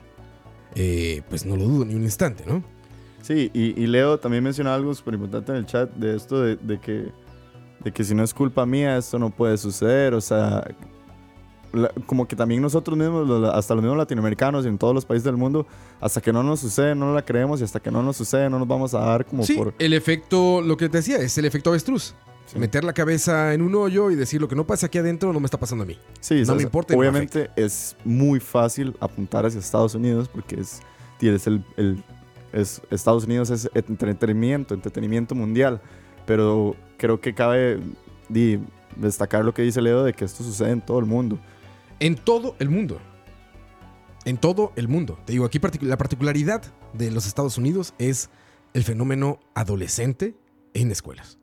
[0.74, 2.62] eh, pues no lo dudo ni un instante, ¿no?
[3.22, 6.56] Sí, y, y Leo también mencionó algo súper importante en el chat de esto de,
[6.56, 7.10] de que,
[7.82, 10.12] de que si no es culpa mía, esto no puede suceder.
[10.12, 10.62] O sea,
[11.72, 15.04] la- como que también nosotros mismos, los- hasta los mismos latinoamericanos y en todos los
[15.04, 15.66] países del mundo,
[16.00, 18.58] hasta que no nos sucede, no la creemos y hasta que no nos sucede, no
[18.58, 19.74] nos vamos a dar como Sí, por...
[19.78, 22.14] el efecto, lo que te decía, es el efecto avestruz.
[22.46, 22.58] Sí.
[22.58, 25.38] Meter la cabeza en un hoyo y decir lo que no pasa aquí adentro no
[25.40, 25.98] me está pasando a mí.
[26.20, 30.58] Sí, no sea, me importa me Obviamente es muy fácil apuntar hacia Estados Unidos porque
[30.58, 30.80] es,
[31.18, 32.02] tienes el, el-
[32.54, 35.82] es, Estados Unidos es entretenimiento, entretenimiento mundial.
[36.24, 37.80] Pero creo que cabe
[38.96, 41.38] destacar lo que dice Leo de que esto sucede en todo el mundo.
[42.00, 43.00] En todo el mundo.
[44.24, 45.18] En todo el mundo.
[45.24, 48.30] Te digo, aquí particu- la particularidad de los Estados Unidos es
[48.74, 50.36] el fenómeno adolescente
[50.74, 51.38] en escuelas.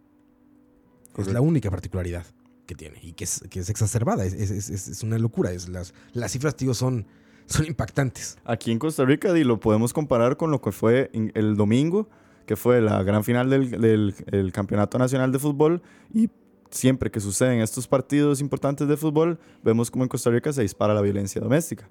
[1.17, 2.25] Es la única particularidad
[2.65, 4.25] que tiene y que es, que es exacerbada.
[4.25, 5.51] Es, es- es- es una locura.
[5.51, 7.07] Es las, las cifras, tío, son,
[7.45, 8.37] son impactantes.
[8.43, 12.09] Aquí en Costa Rica di, lo podemos comparar con lo que fue el domingo,
[12.45, 15.81] que fue la gran final del, del- el Campeonato Nacional de Fútbol.
[16.13, 16.29] Y
[16.75, 20.93] siempre que suceden estos partidos importantes de fútbol, vemos como en Costa Rica se dispara
[20.93, 21.89] la violencia doméstica.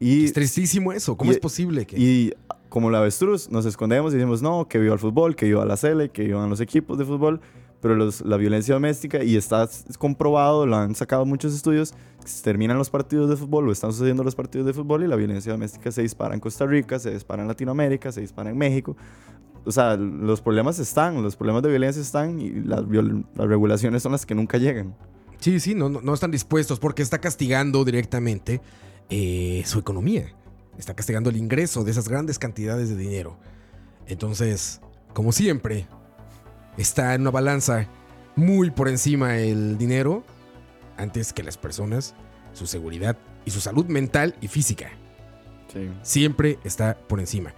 [0.00, 1.16] Y Es tristísimo eso.
[1.16, 1.96] ¿Cómo y- es posible que.?
[1.98, 2.32] Y
[2.68, 5.76] como la avestruz, nos escondemos y decimos, no, que viva el fútbol, que viva la
[5.76, 7.40] Sele, que vivan los equipos de fútbol,
[7.80, 9.68] pero la violencia doméstica, y está
[9.98, 11.94] comprobado, lo han sacado muchos estudios,
[12.42, 15.52] terminan los partidos de fútbol o están sucediendo los partidos de fútbol y la violencia
[15.52, 18.96] doméstica se dispara en Costa Rica, se dispara en Latinoamérica, se dispara en México.
[19.64, 24.12] O sea, los problemas están, los problemas de violencia están y las, las regulaciones son
[24.12, 24.94] las que nunca llegan.
[25.38, 28.60] Sí, sí, no, no, no están dispuestos porque está castigando directamente
[29.10, 30.34] eh, su economía.
[30.78, 33.38] Está castigando el ingreso de esas grandes cantidades de dinero.
[34.06, 34.80] Entonces,
[35.12, 35.86] como siempre,
[36.78, 37.86] está en una balanza
[38.36, 40.24] muy por encima el dinero
[40.96, 42.14] antes que las personas,
[42.54, 44.90] su seguridad y su salud mental y física.
[45.72, 45.90] Sí.
[46.02, 47.52] Siempre está por encima.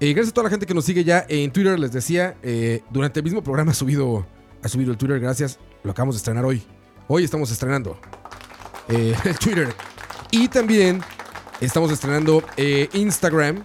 [0.00, 1.78] Eh, gracias a toda la gente que nos sigue ya en Twitter.
[1.78, 4.26] Les decía, eh, durante el mismo programa ha subido,
[4.62, 5.20] ha subido el Twitter.
[5.20, 5.58] Gracias.
[5.82, 6.62] Lo acabamos de estrenar hoy.
[7.08, 7.98] Hoy estamos estrenando
[8.88, 9.68] eh, el Twitter.
[10.30, 11.00] Y también
[11.60, 12.42] estamos estrenando
[12.92, 13.62] Instagram.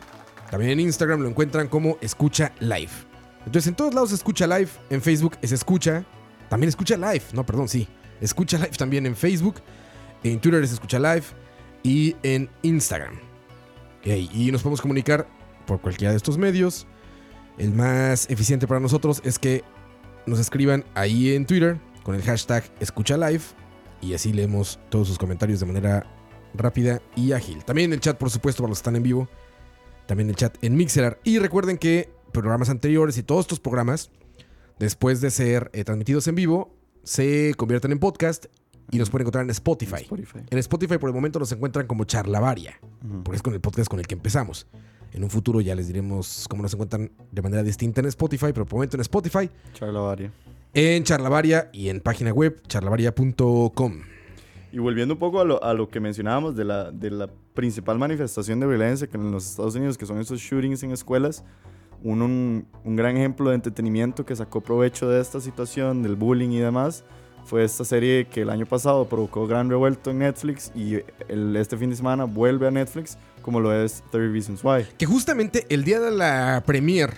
[0.52, 3.09] También en Instagram lo encuentran como Escucha Live.
[3.46, 4.70] Entonces en todos lados Escucha Live.
[4.90, 6.06] En Facebook es Escucha.
[6.50, 7.24] También Escucha Live.
[7.34, 7.88] No, perdón, sí.
[8.22, 9.56] Escucha Live también en Facebook.
[10.24, 11.24] En Twitter es Escucha Live.
[11.84, 13.20] Y en Instagram.
[14.04, 15.28] Ey, y nos podemos comunicar
[15.66, 16.88] por cualquiera de estos medios.
[17.58, 19.64] El más eficiente para nosotros es que
[20.26, 23.44] nos escriban ahí en Twitter con el hashtag Escucha Live
[24.02, 26.06] y así leemos todos sus comentarios de manera
[26.54, 27.64] rápida y ágil.
[27.64, 29.28] También el chat, por supuesto, para los que están en vivo.
[30.08, 31.20] También el chat en Mixelar.
[31.24, 34.12] Y recuerden que programas anteriores y todos estos programas,
[34.80, 38.46] después de ser eh, transmitidos en vivo, se convierten en podcast
[38.92, 40.02] y nos pueden encontrar en Spotify.
[40.02, 40.40] Spotify.
[40.50, 43.24] En Spotify por el momento nos encuentran como Charlavaria Ujú.
[43.24, 44.68] porque es con el podcast con el que empezamos.
[45.12, 48.66] En un futuro ya les diremos cómo nos encuentran de manera distinta en Spotify, pero
[48.66, 50.32] por el momento en Spotify, Charla varia.
[50.74, 54.02] en Charlavaria y en página web charlavaria.com.
[54.72, 57.98] Y volviendo un poco a lo, a lo que mencionábamos de la, de la principal
[57.98, 61.44] manifestación de violencia que en los Estados Unidos, que son esos shootings en escuelas,
[62.04, 66.50] un, un, un gran ejemplo de entretenimiento que sacó provecho de esta situación, del bullying
[66.50, 67.04] y demás,
[67.46, 71.78] fue esta serie que el año pasado provocó gran revuelto en Netflix y el, este
[71.78, 74.86] fin de semana vuelve a Netflix, como lo es 30 Reasons Why.
[74.98, 77.14] Que justamente el día de la premiere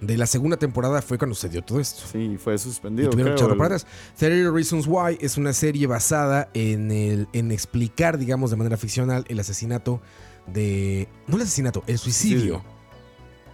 [0.00, 2.02] de la segunda temporada fue cuando se dio todo esto.
[2.12, 3.10] Sí, fue Y suspendido.
[3.10, 3.86] tuvieron que creo, el- para atrás.
[4.16, 9.24] 30 Reasons Why es una serie basada en, el, en explicar, digamos, de manera ficcional
[9.28, 10.00] el asesinato
[10.46, 11.08] de...
[11.26, 12.38] No el asesinato, el suicidio.
[12.38, 12.77] Suicidio.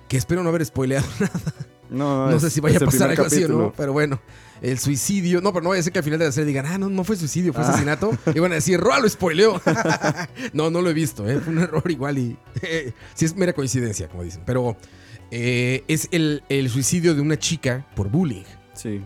[0.09, 1.07] Que espero no haber spoileado
[1.91, 4.21] No, No es- sé si vaya a pasar algo así o no, pero bueno.
[4.63, 5.41] El suicidio.
[5.43, 6.89] No, pero no vaya a ser que al final de la serie digan, ah, no,
[6.89, 8.17] no fue suicidio, fue asesinato.
[8.35, 9.61] Y van a decir, Roa lo spoileó.
[10.55, 11.39] no, no lo he visto, ¿eh?
[11.41, 12.37] Fue un error igual y.
[13.15, 14.43] sí, es mera coincidencia, como dicen.
[14.47, 14.77] Pero
[15.31, 18.45] eh, es el, el suicidio de una chica por bullying.
[18.73, 19.03] Sí,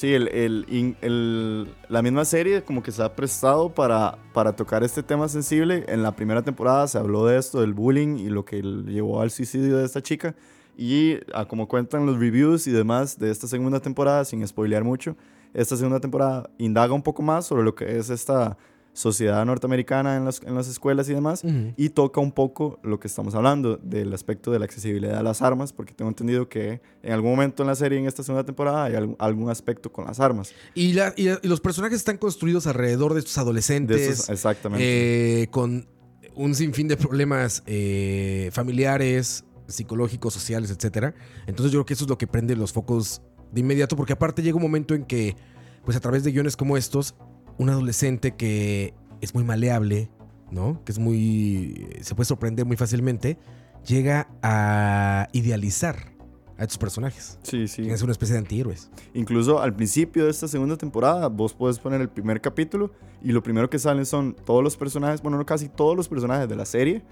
[0.00, 4.82] sí, el, el, el- la misma serie como que se ha prestado para, para tocar
[4.82, 5.84] este tema sensible.
[5.88, 9.30] En la primera temporada se habló de esto, del bullying y lo que llevó al
[9.30, 10.34] suicidio de esta chica.
[10.78, 15.16] Y a como cuentan los reviews y demás de esta segunda temporada, sin spoilear mucho,
[15.52, 18.56] esta segunda temporada indaga un poco más sobre lo que es esta
[18.92, 21.42] sociedad norteamericana en las, en las escuelas y demás.
[21.76, 25.42] Y toca un poco lo que estamos hablando del aspecto de la accesibilidad a las
[25.42, 28.84] armas, porque tengo entendido que en algún momento en la serie, en esta segunda temporada,
[28.84, 30.52] hay algún, algún aspecto con las armas.
[30.74, 33.96] Y, la- y- y los personajes están construidos alrededor de estos adolescentes.
[33.96, 35.42] De esos, exactamente.
[35.42, 35.86] eh, con
[36.34, 41.14] un sinfín de problemas eh, familiares, psicológicos, sociales, etcétera.
[41.46, 43.22] Entonces yo creo que eso es lo que prende los focos
[43.52, 45.36] de inmediato, porque aparte llega un momento en que,
[45.84, 47.14] pues a través de guiones como estos,
[47.60, 50.08] un adolescente que es muy maleable,
[50.50, 50.82] ¿no?
[50.84, 51.88] Que es muy.
[52.00, 53.38] se puede sorprender muy fácilmente,
[53.86, 56.14] llega a idealizar
[56.56, 57.38] a estos personajes.
[57.42, 57.86] Sí, sí.
[57.90, 58.90] Es una especie de antihéroes.
[59.12, 62.92] Incluso al principio de esta segunda temporada, vos puedes poner el primer capítulo
[63.22, 66.48] y lo primero que salen son todos los personajes, bueno, no casi todos los personajes
[66.48, 67.02] de la serie,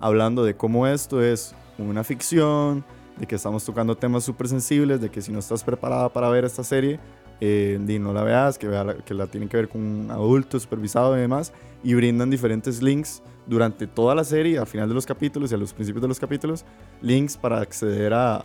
[0.00, 2.86] hablando de cómo esto es una ficción,
[3.18, 6.46] de que estamos tocando temas súper sensibles, de que si no estás preparada para ver
[6.46, 6.98] esta serie,
[7.46, 10.10] eh, di, no la veas, que, vea la, que la tienen que ver con un
[10.10, 14.94] adulto supervisado y demás, y brindan diferentes links durante toda la serie, al final de
[14.94, 16.64] los capítulos y a los principios de los capítulos,
[17.02, 18.44] links para acceder a,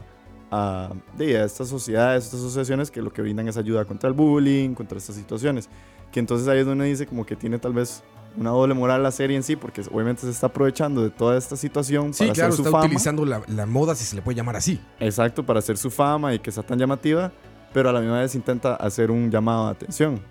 [0.51, 4.73] a, a estas sociedades, estas asociaciones que lo que brindan es ayuda contra el bullying,
[4.73, 5.69] contra estas situaciones.
[6.11, 8.03] Que entonces ahí es donde dice como que tiene tal vez
[8.35, 11.55] una doble moral la serie en sí, porque obviamente se está aprovechando de toda esta
[11.55, 12.85] situación Sí, para claro, hacer su está fama.
[12.85, 14.79] utilizando la, la moda, si se le puede llamar así.
[14.99, 17.31] Exacto, para hacer su fama y que sea tan llamativa,
[17.73, 20.21] pero a la misma vez intenta hacer un llamado de atención.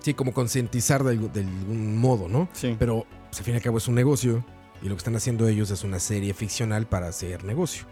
[0.00, 2.48] Sí, como concientizar de, algún- de algún modo, ¿no?
[2.52, 2.74] Sí.
[2.78, 4.44] Pero pues, al fin y al cabo es un negocio
[4.82, 7.84] y lo que están haciendo ellos es una serie ficcional para hacer negocio.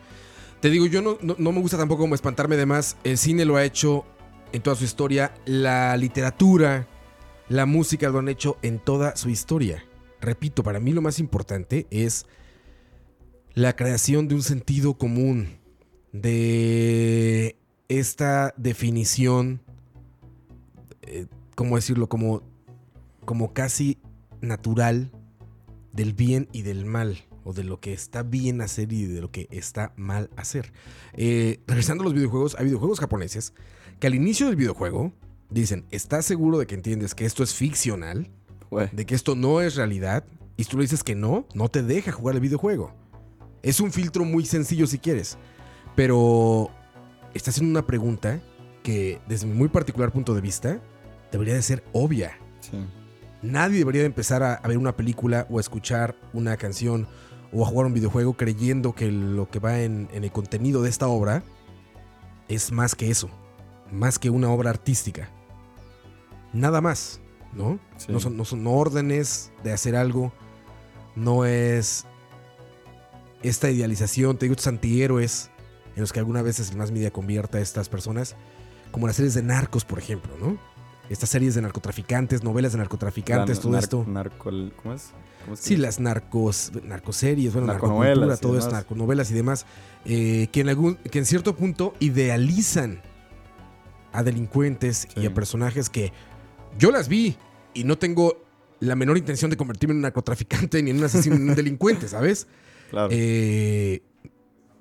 [0.60, 2.96] Te digo, yo no, no, no me gusta tampoco como espantarme de más.
[3.04, 4.04] El cine lo ha hecho
[4.52, 5.32] en toda su historia.
[5.46, 6.86] La literatura,
[7.48, 9.84] la música lo han hecho en toda su historia.
[10.20, 12.26] Repito, para mí lo más importante es
[13.54, 15.58] la creación de un sentido común,
[16.12, 17.56] de
[17.90, 19.60] esta definición,
[21.02, 21.26] eh,
[21.56, 22.08] ¿cómo decirlo?
[22.08, 22.42] Como,
[23.24, 23.98] como casi
[24.40, 25.10] natural
[25.92, 29.32] del bien y del mal, o de lo que está bien hacer y de lo
[29.32, 30.72] que está mal hacer.
[31.14, 33.54] Eh, regresando a los videojuegos, hay videojuegos japoneses
[33.98, 35.12] que al inicio del videojuego
[35.50, 38.30] dicen, ¿estás seguro de que entiendes que esto es ficcional?
[38.92, 40.24] De que esto no es realidad
[40.56, 42.94] y tú le dices que no, no te deja jugar el videojuego.
[43.64, 45.38] Es un filtro muy sencillo si quieres,
[45.96, 46.70] pero
[47.34, 48.40] está haciendo una pregunta
[48.82, 50.80] que desde mi muy particular punto de vista
[51.30, 52.38] debería de ser obvia.
[52.60, 52.78] Sí.
[53.42, 57.08] Nadie debería de empezar a, a ver una película o a escuchar una canción
[57.52, 60.90] o a jugar un videojuego creyendo que lo que va en, en el contenido de
[60.90, 61.42] esta obra
[62.48, 63.30] es más que eso,
[63.90, 65.30] más que una obra artística.
[66.52, 67.20] Nada más,
[67.52, 67.78] ¿no?
[67.96, 68.12] Sí.
[68.12, 70.32] No, son, no son órdenes de hacer algo,
[71.16, 72.06] no es
[73.42, 75.49] esta idealización, te digo, estos antihéroes
[75.96, 78.36] en los que alguna vez el más media convierta a estas personas,
[78.90, 80.58] como las series de narcos, por ejemplo, ¿no?
[81.08, 84.04] Estas series de narcotraficantes, novelas de narcotraficantes, La todo nar- esto.
[84.06, 85.10] narco- ¿Cómo es?
[85.44, 85.80] ¿Cómo es que Sí, es?
[85.80, 88.72] las narcos, narcoseries, bueno, Narconovelas todo demás.
[88.72, 89.66] narconovelas y demás,
[90.04, 93.02] eh, que, en algún, que en cierto punto idealizan
[94.12, 96.12] a delincuentes y a personajes que
[96.78, 97.36] yo las vi
[97.74, 98.36] y no tengo
[98.80, 101.54] la menor intención de convertirme en un narcotraficante ni en un asesino ni en un
[101.56, 102.46] delincuente, ¿sabes?
[102.90, 103.08] Claro.
[103.12, 104.02] Eh,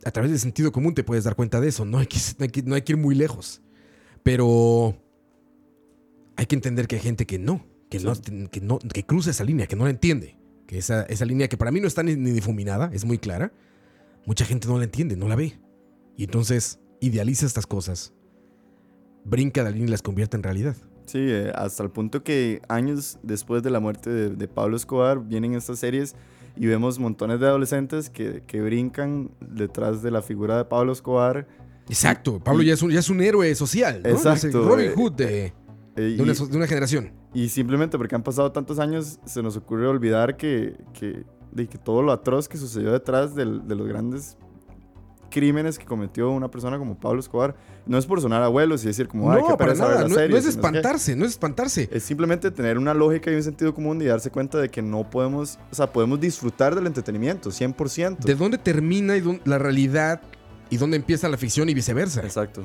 [0.05, 1.85] a través del sentido común te puedes dar cuenta de eso.
[1.85, 3.61] No hay que, no hay que, no hay que ir muy lejos.
[4.23, 4.95] Pero
[6.35, 8.05] hay que entender que hay gente que no, que, Sí.
[8.05, 10.37] no, que, no, que cruza esa línea, que no la entiende.
[10.67, 13.51] Que esa, esa línea que para mí no está ni, ni difuminada, es muy clara.
[14.25, 15.59] Mucha gente no la entiende, no la ve.
[16.15, 18.13] Y entonces idealiza estas cosas,
[19.23, 20.75] brinca la línea y las convierte en realidad.
[21.05, 25.25] Sí, eh, hasta el punto que años después de la muerte de, de Pablo Escobar
[25.25, 26.15] vienen estas series
[26.59, 31.47] y vemos montones de adolescentes que, que brincan detrás de la figura de Pablo Escobar.
[31.87, 34.01] Exacto, Pablo y- ya es un, ya es un héroe social.
[34.03, 34.09] ¿no?
[34.09, 35.53] Exacto, Robin eh, Hood de, eh,
[35.95, 37.13] de y, una, so- de una generación.
[37.33, 41.77] y simplemente porque han pasado tantos años se nos ocurre olvidar que, que, de que
[41.79, 44.37] todo lo atroz que sucedió detrás del- de los grandes
[45.29, 47.55] crímenes que cometió una persona como Pablo Escobar
[47.85, 50.01] no es por sonar abuelos y decir como, ay, qué No, para nada.
[50.03, 51.89] la No, serie", no es espantarse, no es espantarse.
[51.91, 55.09] Es simplemente tener una lógica y un sentido común y darse cuenta de que no
[55.09, 58.19] podemos, o sea, podemos disfrutar del entretenimiento, 100%.
[58.25, 60.21] De dónde termina y dónde- la realidad
[60.69, 62.21] y dónde empieza la ficción y viceversa.
[62.21, 62.63] Exacto.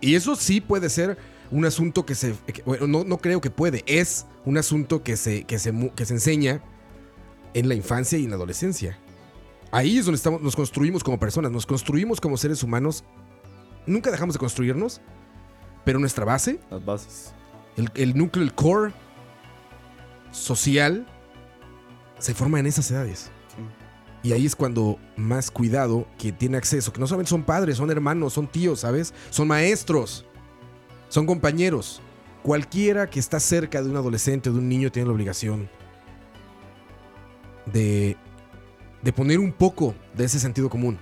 [0.00, 1.16] Y eso sí puede ser
[1.50, 2.34] un asunto que se.
[2.52, 3.84] que- bueno, no, no creo que puede.
[3.86, 6.62] Es un asunto que se, que, se, que se enseña
[7.54, 8.98] en la infancia y en la adolescencia.
[9.74, 13.02] Ahí es donde estamos, nos construimos como personas, nos construimos como seres humanos.
[13.86, 15.00] Nunca dejamos de construirnos,
[15.84, 17.34] pero nuestra base, Las bases.
[17.76, 18.92] el, el núcleo, el core
[20.30, 21.04] social,
[22.20, 23.32] se forma en esas edades.
[23.48, 24.28] Sí.
[24.28, 27.90] Y ahí es cuando más cuidado que tiene acceso, que no solamente son padres, son
[27.90, 29.12] hermanos, son tíos, ¿sabes?
[29.30, 30.24] Son maestros,
[31.08, 32.00] son compañeros.
[32.44, 35.68] Cualquiera que está cerca de un adolescente o de un niño tiene la obligación
[37.66, 38.16] de,
[39.04, 40.98] de poner un poco de ese sentido común.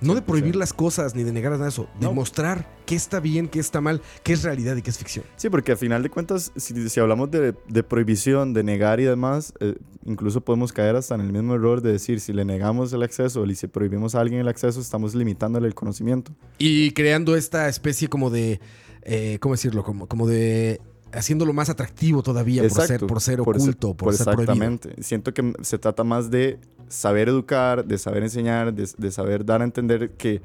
[0.00, 0.58] No de prohibir 100%.
[0.58, 2.12] las cosas ni de negar nada de eso, de No.
[2.12, 5.24] mostrar qué está bien, qué está mal, qué es realidad y qué es ficción.
[5.36, 9.04] Sí, porque al final de cuentas, si, si hablamos de, de prohibición, de negar y
[9.04, 12.92] demás, eh, incluso podemos caer hasta en el mismo error de decir, si le negamos
[12.92, 16.32] el acceso o si prohibimos a alguien el acceso, estamos limitándole el conocimiento.
[16.58, 18.58] Y creando esta especie como de,
[19.02, 19.84] eh, ¿cómo decirlo?
[19.84, 20.80] Como, como de
[21.12, 24.52] haciéndolo más atractivo todavía por ser, por ser oculto, por, ser prohibido.
[24.52, 25.02] Exactamente.
[25.02, 26.58] Siento que se trata más de
[26.88, 30.42] saber educar, de saber enseñar, de, de saber dar a entender que,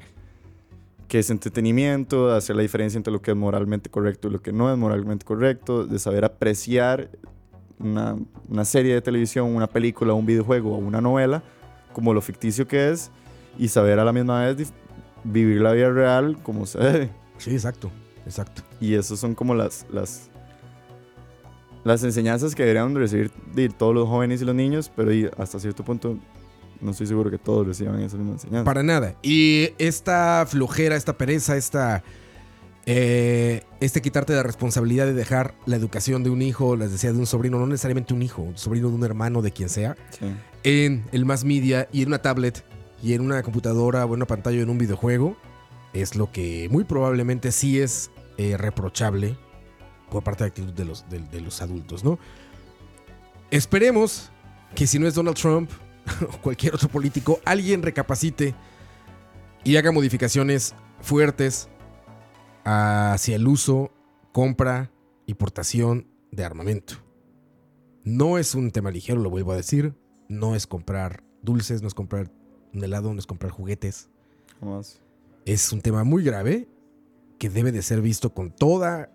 [1.08, 4.40] que es entretenimiento, de hacer la diferencia entre lo que es moralmente correcto y lo
[4.40, 7.10] que no es moralmente correcto, de saber apreciar
[7.78, 8.16] una,
[8.48, 11.42] una serie de televisión, una película, un videojuego o una novela
[11.92, 13.10] como lo ficticio que es
[13.58, 14.72] y saber a la misma vez
[15.24, 17.10] vivir la vida real como se debe.
[17.38, 17.90] Sí, exacto.
[18.28, 18.62] Exacto.
[18.78, 20.27] Y esas son como las, las,
[21.88, 25.28] las enseñanzas que deberían de recibir de todos los jóvenes y los niños, pero y
[25.38, 26.18] hasta cierto punto
[26.80, 28.64] no estoy seguro que todos reciban esa misma enseñanza.
[28.64, 29.14] Para nada.
[29.22, 32.04] Y esta flojera, esta pereza, esta.
[32.86, 37.18] eh, este quitarte la responsabilidad de dejar la educación de un hijo, les decía, de
[37.18, 40.26] un sobrino, no necesariamente un hijo, un sobrino de un hermano, de quien sea, Sí,
[40.64, 42.64] en el más media y en una tablet
[43.02, 45.36] y en una computadora o en una pantalla o en un videojuego,
[45.94, 49.36] es lo que muy probablemente sí es eh, reprochable
[50.10, 52.18] por parte de la actitud de los, de, de los adultos, ¿no?
[53.50, 54.30] Esperemos
[54.74, 55.70] que si no es Donald Trump
[56.32, 58.54] o cualquier otro político, alguien recapacite
[59.64, 61.68] y haga modificaciones fuertes
[62.64, 63.90] hacia el uso,
[64.32, 64.90] compra
[65.26, 66.94] y portación de armamento.
[68.04, 69.94] No es un tema ligero, lo vuelvo a decir.
[70.28, 72.30] No es comprar dulces, no es comprar
[72.72, 74.08] un helado, no es comprar juguetes.
[75.44, 76.68] Es un tema muy grave
[77.38, 79.10] que debe de ser visto con toda,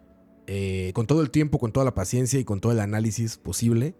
[0.47, 3.95] eh, con todo el tiempo, con toda la paciencia y con todo el análisis posible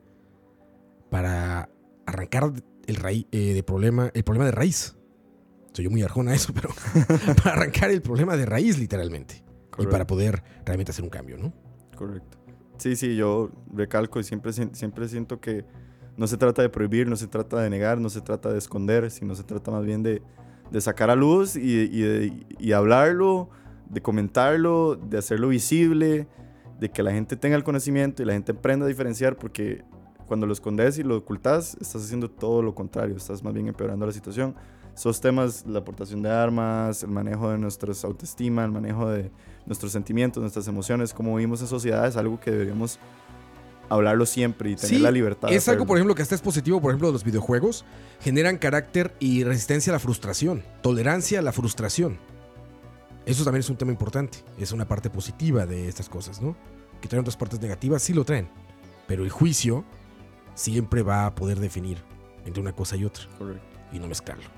[1.09, 1.69] para
[2.05, 2.51] arrancar
[2.87, 4.95] el, raí- eh, de problema, el problema de raíz.
[5.73, 6.69] Soy yo muy arjona a eso, pero
[7.43, 9.35] para arrancar el problema de raíz literalmente.
[9.37, 9.91] Y Correcto.
[9.91, 11.51] para poder realmente hacer un cambio, ¿no?
[11.97, 12.37] Correcto.
[12.77, 15.65] Sí, sí, yo recalco y siempre, siempre siento que
[16.15, 19.09] no se trata de prohibir, no se trata de negar, no se trata de esconder,
[19.09, 20.21] sino se trata más bien de,
[20.71, 23.49] de sacar a luz y, y y hablarlo,
[23.93, 26.27] de comentarlo, de hacerlo visible,
[26.79, 29.83] de que la gente tenga el conocimiento y la gente aprenda a diferenciar, porque
[30.27, 34.05] cuando lo escondes y lo ocultas, estás haciendo todo lo contrario, estás más bien empeorando
[34.05, 34.55] la situación.
[34.95, 39.31] Esos temas, la aportación de armas, el manejo de nuestra autoestima, el manejo de
[39.65, 42.99] nuestros sentimientos, nuestras emociones, cómo vivimos en sociedad, es algo que deberíamos
[43.89, 45.51] hablarlo siempre y tener Sí, la libertad.
[45.51, 47.85] Es algo, por ejemplo, que hasta es positivo, por ejemplo, de los videojuegos.
[48.21, 50.63] Generan carácter y resistencia a la frustración.
[50.81, 52.17] Tolerancia a la frustración.
[53.25, 54.39] Eso también es un tema importante.
[54.57, 56.55] Es una parte positiva de estas cosas, ¿no?
[57.01, 58.49] Que traen otras partes negativas, sí lo traen.
[59.07, 59.83] Pero el juicio
[60.55, 61.97] siempre va a poder definir
[62.45, 63.65] entre una cosa y otra Correcto.
[63.91, 64.49] y no mezclarlo.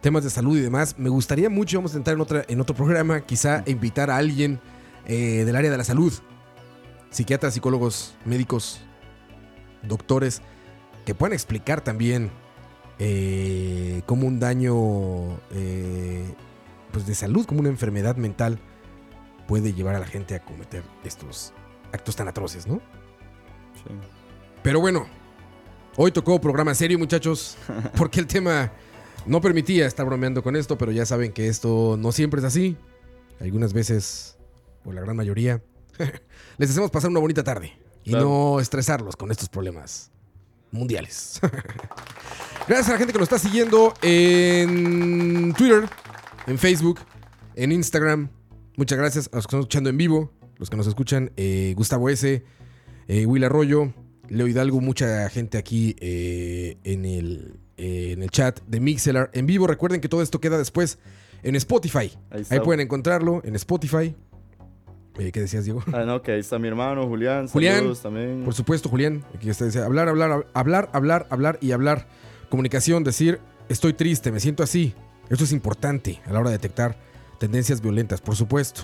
[0.00, 0.96] Temas de salud y demás.
[0.98, 4.60] Me gustaría mucho, vamos a entrar en, otra, en otro programa, quizá invitar a alguien
[5.06, 6.12] eh, del área de la salud.
[7.10, 8.80] Psiquiatras, psicólogos, médicos,
[9.82, 10.42] doctores,
[11.04, 12.30] que puedan explicar también
[12.98, 16.34] eh, cómo un daño eh,
[16.92, 18.58] pues de salud, como una enfermedad mental,
[19.46, 21.52] puede llevar a la gente a cometer estos
[21.92, 22.76] actos tan atroces, ¿no?
[23.74, 23.94] Sí.
[24.62, 25.06] Pero bueno,
[25.96, 27.56] hoy tocó programa serio, muchachos,
[27.96, 28.72] porque el tema
[29.26, 32.76] no permitía estar bromeando con esto, pero ya saben que esto no siempre es así.
[33.40, 34.36] Algunas veces,
[34.84, 35.62] o la gran mayoría,
[36.58, 37.72] les hacemos pasar una bonita tarde
[38.04, 38.24] y Claro.
[38.28, 40.10] no estresarlos con estos problemas
[40.70, 41.40] mundiales.
[42.68, 45.88] Gracias a la gente que nos está siguiendo en Twitter,
[46.48, 47.00] en Facebook,
[47.54, 48.30] en Instagram.
[48.76, 52.08] Muchas gracias a los que están escuchando en vivo, los que nos escuchan, eh, Gustavo
[52.08, 52.42] S.,
[53.06, 53.92] eh, Will Arroyo,
[54.28, 59.66] Leo Hidalgo, mucha gente aquí eh, en, el, en el chat de Mixelar en vivo.
[59.66, 60.98] Recuerden que todo esto queda después
[61.42, 62.12] en Spotify.
[62.30, 64.14] Ahí pueden encontrarlo en Spotify.
[65.18, 65.82] Eh, ¿Qué decías, Diego?
[65.92, 67.48] Ah, no, que ahí está mi hermano Julián.
[67.48, 68.42] Julián, saludos también.
[68.44, 69.24] Por supuesto, Julián.
[69.34, 72.06] Aquí está, dice, hablar, hablar, hablar, hablar, hablar y hablar.
[72.50, 74.94] Comunicación, decir, estoy triste, me siento así.
[75.30, 76.98] Esto es importante a la hora de detectar
[77.38, 78.82] tendencias violentas, por supuesto.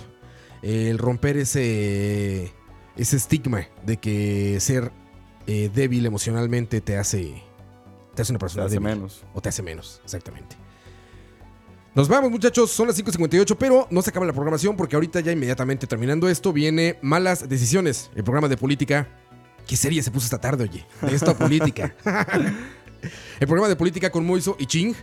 [0.61, 2.53] El romper ese,
[2.95, 4.91] ese estigma de que ser
[5.47, 7.43] eh, débil emocionalmente te hace,
[8.15, 8.89] te hace una persona hace débil.
[8.89, 9.23] menos.
[9.33, 10.55] O te hace menos, exactamente.
[11.95, 12.71] Nos vamos, muchachos.
[12.71, 16.51] Son las 5.58, pero no se acaba la programación porque ahorita, ya inmediatamente terminando esto,
[16.51, 19.07] viene Malas Decisiones, el programa de política.
[19.65, 20.85] Qué serie se puso esta tarde, oye.
[21.01, 21.95] De esta política.
[23.39, 24.93] el programa de política con Moiso y Ching.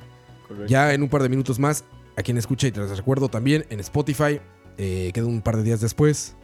[0.53, 0.71] Correcto.
[0.71, 1.85] Ya en un par de minutos más,
[2.17, 4.41] a quien escucha y te les recuerdo también en Spotify.
[4.79, 6.35] eh, queda un par de días después.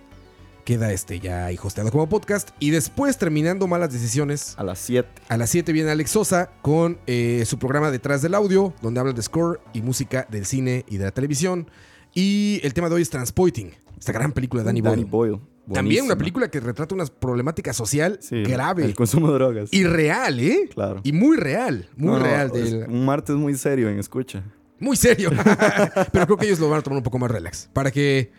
[0.64, 2.50] Queda este ya ahí hosteado como podcast.
[2.60, 5.08] Y después, terminando Malas Decisiones, A las 7.
[5.28, 9.14] a las 7 viene Alex Sosa con eh, su programa Detrás del Audio, donde habla
[9.14, 11.70] de score y música del cine y de la televisión.
[12.12, 15.36] Y el tema de hoy es Transpoiting, esta gran película de Danny, Danny Boyle.
[15.36, 15.40] Boyle.
[15.72, 19.68] También una película que retrata una problemática social Sí, grave El consumo de drogas.
[19.72, 20.68] y real, ¿eh?
[20.72, 21.00] Claro.
[21.04, 22.50] Y muy real, muy No, real.
[22.50, 24.42] del- Un martes muy serio en escucha.
[24.80, 25.30] muy serio.
[26.12, 27.68] Pero creo que ellos lo van a tomar un poco más relax.
[27.72, 28.30] Para que,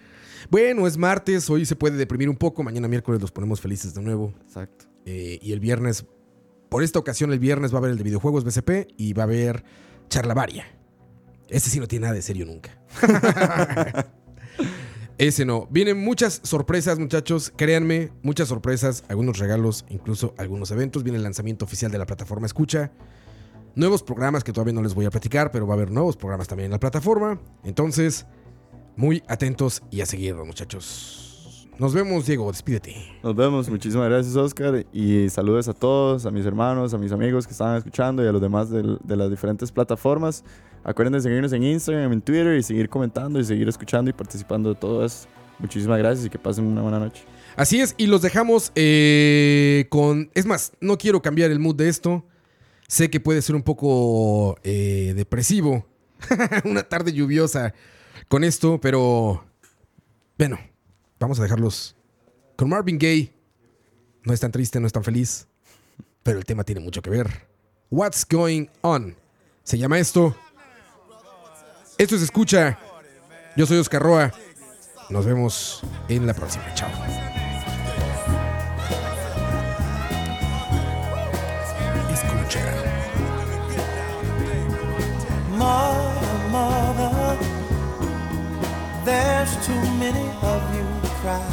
[0.49, 4.01] bueno, es martes, hoy se puede deprimir un poco, mañana miércoles los ponemos felices de
[4.01, 4.34] nuevo.
[4.45, 4.86] Exacto.
[5.05, 6.05] Eh, y el viernes,
[6.69, 9.25] por esta ocasión, el viernes va a haber el de videojuegos BCP y va a
[9.25, 9.63] haber
[10.09, 10.65] charlavaria.
[11.49, 12.80] Ese sí no tiene nada de serio nunca.
[15.20, 15.67] Ese no.
[15.70, 17.51] Vienen muchas sorpresas, muchachos.
[17.57, 21.03] Créanme, muchas sorpresas, algunos regalos, incluso algunos eventos.
[21.03, 22.93] Viene el lanzamiento oficial de la plataforma Escucha.
[23.76, 26.47] Nuevos programas que todavía no les voy a platicar, pero va a haber nuevos programas
[26.47, 27.38] también en la plataforma.
[27.65, 28.26] Entonces,
[28.95, 31.67] muy atentos y a seguirlo, muchachos.
[31.78, 32.49] Nos vemos, Diego.
[32.49, 32.95] Despídete.
[33.22, 37.45] Nos vemos, muchísimas gracias Oscar y saludos a todos, a mis hermanos, a mis amigos
[37.45, 40.45] que estaban escuchando y a los demás de, las diferentes plataformas.
[40.84, 44.69] Acuérdense de seguirnos en Instagram, en Twitter y seguir comentando y seguir escuchando y participando
[44.69, 45.27] de todo eso.
[45.59, 47.23] Muchísimas gracias y que pasen una buena noche.
[47.55, 50.32] Así es, y los dejamos eh, con...
[50.34, 52.25] Es más, no quiero cambiar el mood de esto.
[52.88, 55.86] Sé que puede ser un poco eh, depresivo.
[56.63, 57.73] Una tarde lluviosa
[58.30, 59.45] con esto, pero...
[60.38, 60.57] Bueno,
[61.19, 61.97] vamos a dejarlos
[62.55, 63.34] con Marvin Gaye.
[64.23, 65.47] No es tan triste, no es tan feliz,
[66.23, 67.47] pero el tema tiene mucho que ver.
[67.89, 69.15] What's Going On?
[69.63, 70.36] Se llama esto.
[72.00, 72.80] Esto se escucha.
[73.58, 74.32] Yo soy Oscar Roa.
[75.10, 76.64] Nos vemos en la próxima.
[76.74, 76.89] Chao.
[82.10, 82.62] Escucha.
[85.58, 87.38] Mother, mother,
[89.04, 90.86] there's too many of you
[91.20, 91.43] crying.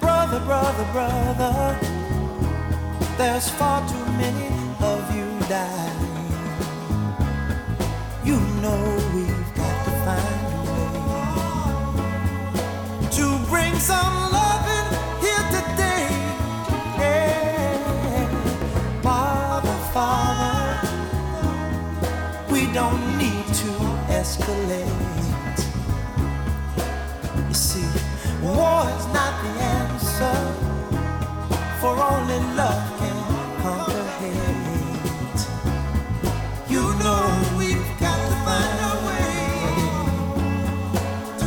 [0.00, 1.78] Brother, brother, brother,
[3.18, 4.59] there's far too many
[24.30, 25.60] escalate.
[27.48, 27.90] You see,
[28.42, 30.38] war is not the answer,
[31.80, 33.18] for only love can
[33.62, 35.42] conquer hate.
[36.68, 37.24] You know
[37.58, 39.34] we've got to find a way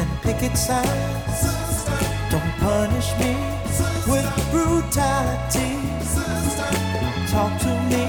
[0.00, 1.40] and picket signs.
[2.30, 3.53] Don't punish me
[4.06, 5.78] with brutality.
[7.30, 8.04] Talk to me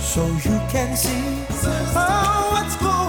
[0.00, 1.44] so you can see
[1.94, 3.01] oh, what's going on.